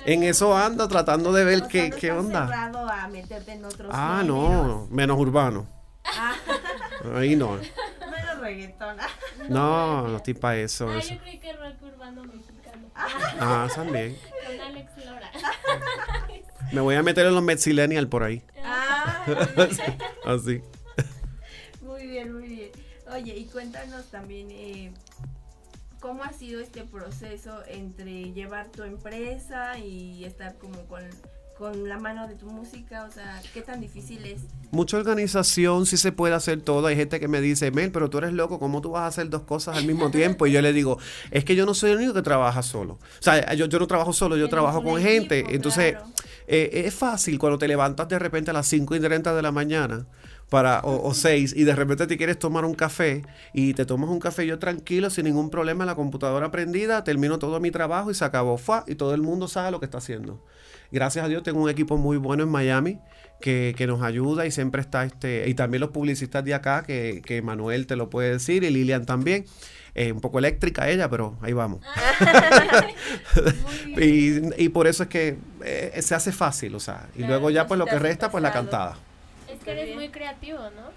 [0.06, 2.48] En eso ando tratando de ver qué, qué onda.
[2.48, 4.38] cerrado a meterte en otros Ah, géneros.
[4.68, 5.68] no, menos urbano.
[6.06, 6.34] Ah.
[7.16, 7.52] Ahí no.
[7.58, 8.98] Menos reggaetón.
[9.50, 10.90] No, no estoy para eso.
[10.90, 11.14] Ah, eso.
[11.14, 12.88] yo creí que rock urbano mexicano.
[12.96, 14.18] Ah, también.
[14.48, 15.32] Con Alex Lora.
[16.72, 18.44] Me voy a meter en los Metzillennial por ahí.
[18.64, 19.26] Ah,
[20.26, 20.62] Así.
[21.82, 22.72] muy bien, muy bien.
[23.14, 24.92] Oye, y cuéntanos también, eh,
[26.02, 31.04] ¿cómo ha sido este proceso entre llevar tu empresa y estar como con,
[31.58, 33.06] con la mano de tu música?
[33.06, 34.42] O sea, ¿qué tan difícil es?
[34.72, 36.88] Mucha organización, sí se puede hacer todo.
[36.88, 39.30] Hay gente que me dice, Mel, pero tú eres loco, ¿cómo tú vas a hacer
[39.30, 40.48] dos cosas al mismo tiempo?
[40.48, 40.98] Y yo le digo,
[41.30, 42.96] es que yo no soy el único que trabaja solo.
[42.96, 45.46] O sea, yo, yo no trabajo solo, yo trabajo con gente.
[45.50, 45.98] Entonces,
[46.48, 49.52] eh, es fácil cuando te levantas de repente a las 5 y 30 de la
[49.52, 50.08] mañana.
[50.52, 53.22] Para, o, o 6 y de repente te quieres tomar un café
[53.54, 57.62] y te tomas un café yo tranquilo sin ningún problema la computadora prendida termino todo
[57.62, 58.84] mi trabajo y se acabó ¡fua!
[58.86, 60.44] y todo el mundo sabe lo que está haciendo.
[60.92, 63.00] Gracias a Dios tengo un equipo muy bueno en Miami
[63.40, 67.22] que, que nos ayuda y siempre está este y también los publicistas de acá que,
[67.26, 69.46] que Manuel te lo puede decir y Lilian también.
[69.94, 71.80] Eh, un poco eléctrica ella pero ahí vamos.
[73.98, 77.68] Y, y por eso es que eh, se hace fácil o sea y luego ya
[77.68, 78.98] pues lo que resta pues la cantada
[79.76, 80.92] que eres muy creativo, ¿no?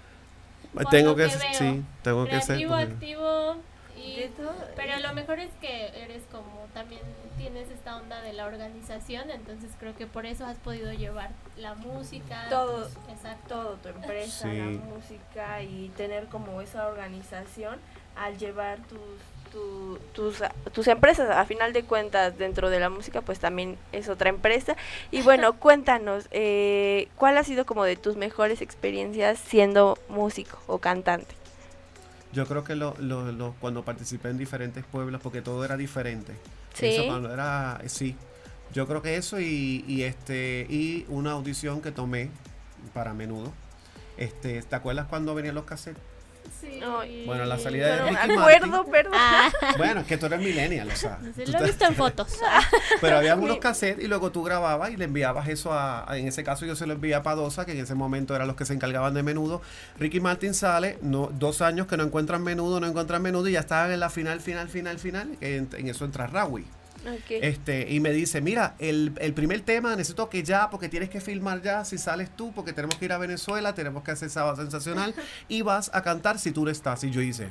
[0.73, 1.39] Por tengo lo que, veo.
[1.53, 3.55] sí tengo que ser Creativo, pues, activo.
[3.97, 4.29] Y,
[4.75, 7.01] pero lo mejor es que eres como también
[7.37, 11.75] tienes esta onda de la organización, entonces creo que por eso has podido llevar la
[11.75, 12.45] música.
[12.49, 13.47] Todo, tus- exacto.
[13.47, 14.57] todo, tu empresa, Sí.
[14.57, 17.79] la música y tener como esa organización
[18.17, 18.99] al llevar tus,
[19.55, 20.43] tu- tus,
[20.73, 21.29] tus empresas.
[21.29, 24.75] A final de cuentas, dentro de la música, pues también es otra empresa.
[25.11, 30.79] Y bueno, cuéntanos, eh, ¿cuál ha sido como de tus mejores experiencias siendo músico o
[30.79, 31.33] cantante?
[32.33, 36.33] Yo creo que lo, lo- lo- cuando participé en diferentes pueblos, porque todo era diferente.
[36.73, 36.87] Sí.
[36.87, 38.15] Eso cuando era, eh, sí.
[38.73, 42.29] Yo creo que eso y, y este y una audición que tomé
[42.93, 43.53] para menudo.
[44.17, 46.01] Este, ¿te acuerdas cuando venían los cassettes?
[46.61, 46.79] Sí.
[47.25, 48.91] Bueno, la salida de No Ricky me acuerdo, Martin.
[48.91, 49.13] perdón.
[49.77, 51.19] Bueno, es que tú eres millennial, o sea.
[51.35, 52.37] Sí, tú Lo he visto en fotos.
[53.01, 56.27] Pero había unos cassettes y luego tú grababas y le enviabas eso a, a- en
[56.27, 58.65] ese caso yo se lo envié a Padosa, que en ese momento eran los que
[58.65, 59.61] se encargaban de menudo.
[59.99, 63.59] Ricky Martin sale, no, dos años que no encuentran menudo, no encuentran menudo y ya
[63.61, 65.37] estaban en la final, final, final, final.
[65.41, 66.65] En, en eso entra Rawi.
[67.07, 67.29] Ok.
[67.29, 71.21] Este, y me dice, mira, el, el primer tema necesito que ya, porque tienes que
[71.21, 74.57] filmar ya, si sales tú, porque tenemos que ir a Venezuela, tenemos que hacer Sábado
[74.57, 75.13] Sensacional,
[75.47, 77.03] y vas a cantar si tú no estás.
[77.03, 77.49] Y yo hice,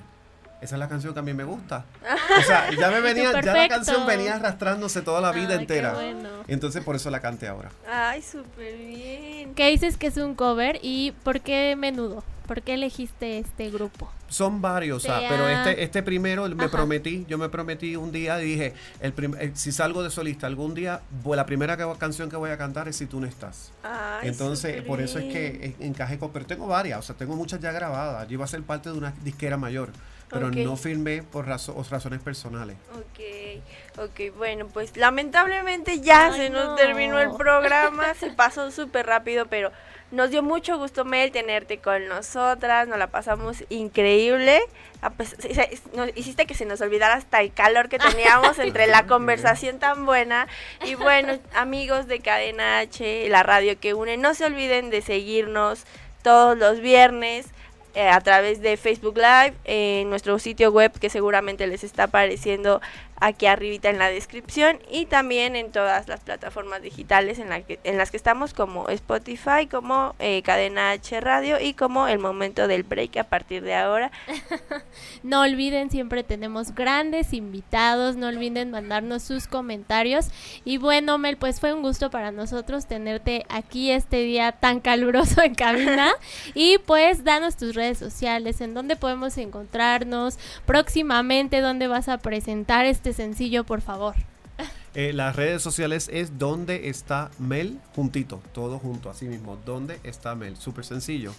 [0.61, 1.85] esa es la canción que a mí me gusta.
[2.39, 5.93] O sea, ya me venía, ya la canción venía arrastrándose toda la vida Ay, entera.
[5.95, 6.29] bueno.
[6.49, 7.71] Entonces por eso la canté ahora.
[7.89, 9.55] Ay, súper bien.
[9.55, 12.25] ¿Qué dices que es un cover y por qué menudo?
[12.47, 14.11] ¿Por qué elegiste este grupo?
[14.29, 16.73] Son varios, o sea, Te pero este, este primero me Ajá.
[16.73, 20.47] prometí, yo me prometí un día y dije, el prim- eh, si salgo de solista
[20.47, 23.73] algún día, la primera que- canción que voy a cantar es Si tú no estás.
[23.83, 27.35] Ay, Entonces, por eso es que en- encajé con, pero tengo varias, o sea, tengo
[27.37, 28.29] muchas ya grabadas.
[28.29, 29.91] Yo iba a ser parte de una disquera mayor,
[30.29, 32.77] pero no firmé por razo- razones personales.
[32.93, 36.75] Ok, ok, bueno, pues lamentablemente ya Ay, se nos no.
[36.75, 39.71] terminó el programa, se pasó súper rápido, pero
[40.15, 44.61] nos dio mucho gusto, Mel, tenerte con nosotras, nos la pasamos increíble.
[45.03, 48.59] A pes- se- se- nos hiciste que se nos olvidara hasta el calor que teníamos
[48.59, 50.47] entre la conversación tan buena.
[50.85, 55.85] Y bueno, amigos de Cadena H, la radio que une, no se olviden de seguirnos
[56.23, 57.47] todos los viernes
[57.95, 62.81] eh, a través de Facebook Live, en nuestro sitio web que seguramente les está apareciendo
[63.21, 67.79] aquí arribita en la descripción y también en todas las plataformas digitales en, la que,
[67.85, 72.69] en las que estamos como Spotify, como eh, Cadena H Radio y como El Momento
[72.69, 74.11] del Break a partir de ahora.
[75.23, 80.29] No olviden, siempre tenemos grandes invitados, no olviden mandarnos sus comentarios.
[80.65, 85.43] Y bueno, Mel, pues fue un gusto para nosotros tenerte aquí este día tan caluroso
[85.43, 86.13] en cabina.
[86.55, 92.85] y pues danos tus redes sociales, en dónde podemos encontrarnos próximamente, dónde vas a presentar
[92.85, 94.15] este sencillo, por favor.
[94.97, 100.37] Eh, las redes sociales es donde está Mel, juntito, todo junto, así mismo, donde está
[100.37, 101.33] Mel, súper sencillo.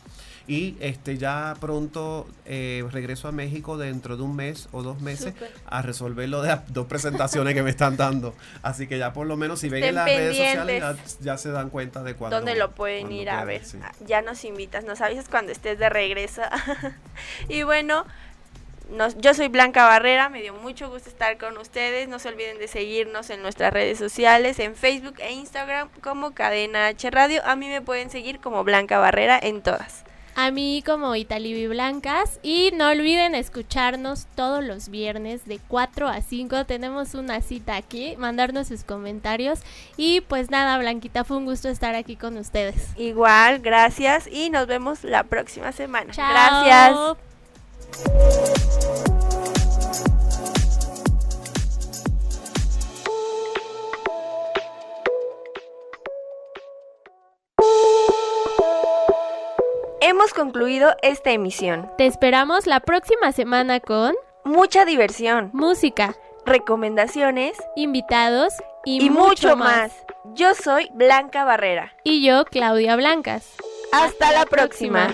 [0.45, 5.34] Y este ya pronto eh, regreso a México dentro de un mes o dos meses
[5.34, 5.53] Súper.
[5.68, 8.36] a resolver lo de las dos presentaciones que me están dando.
[8.61, 11.38] Así que ya por lo menos si ven Estén en las redes sociales ya, ya
[11.38, 12.36] se dan cuenta de cuándo.
[12.36, 13.63] ¿Dónde lo pueden ir a ver?
[13.63, 13.80] sí.
[13.82, 16.41] Ah, Ya nos invitas, nos avisas cuando estés de regreso.
[17.47, 18.05] y bueno,
[18.89, 22.07] nos- yo soy Blanca Barrera, me dio mucho gusto estar con ustedes.
[22.07, 26.88] No se olviden de seguirnos en nuestras redes sociales, en Facebook e Instagram como Cadena
[26.88, 27.41] H Radio.
[27.45, 30.03] A mí me pueden seguir como Blanca Barrera en todas.
[30.38, 36.21] A mí como Italibi Blancas y no olviden escucharnos todos los viernes de 4 a
[36.21, 36.65] 5.
[36.65, 39.61] Tenemos una cita aquí, mandarnos sus comentarios
[39.95, 42.89] y pues nada, Blanquita, fue un gusto estar aquí con ustedes.
[42.97, 46.11] Igual, gracias y nos vemos la próxima semana.
[46.11, 46.65] Chao.
[46.65, 47.34] Gracias.
[60.01, 61.89] Hemos concluido esta emisión.
[61.97, 64.13] Te esperamos la próxima semana con
[64.43, 66.15] mucha diversión, música,
[66.45, 68.53] recomendaciones invitados
[68.86, 69.91] y, y, mucho más.
[70.33, 71.93] Yo soy Blanca Barrera.
[72.03, 73.55] Y yo, Claudia Blancas.
[73.91, 75.13] Hasta, la próxima.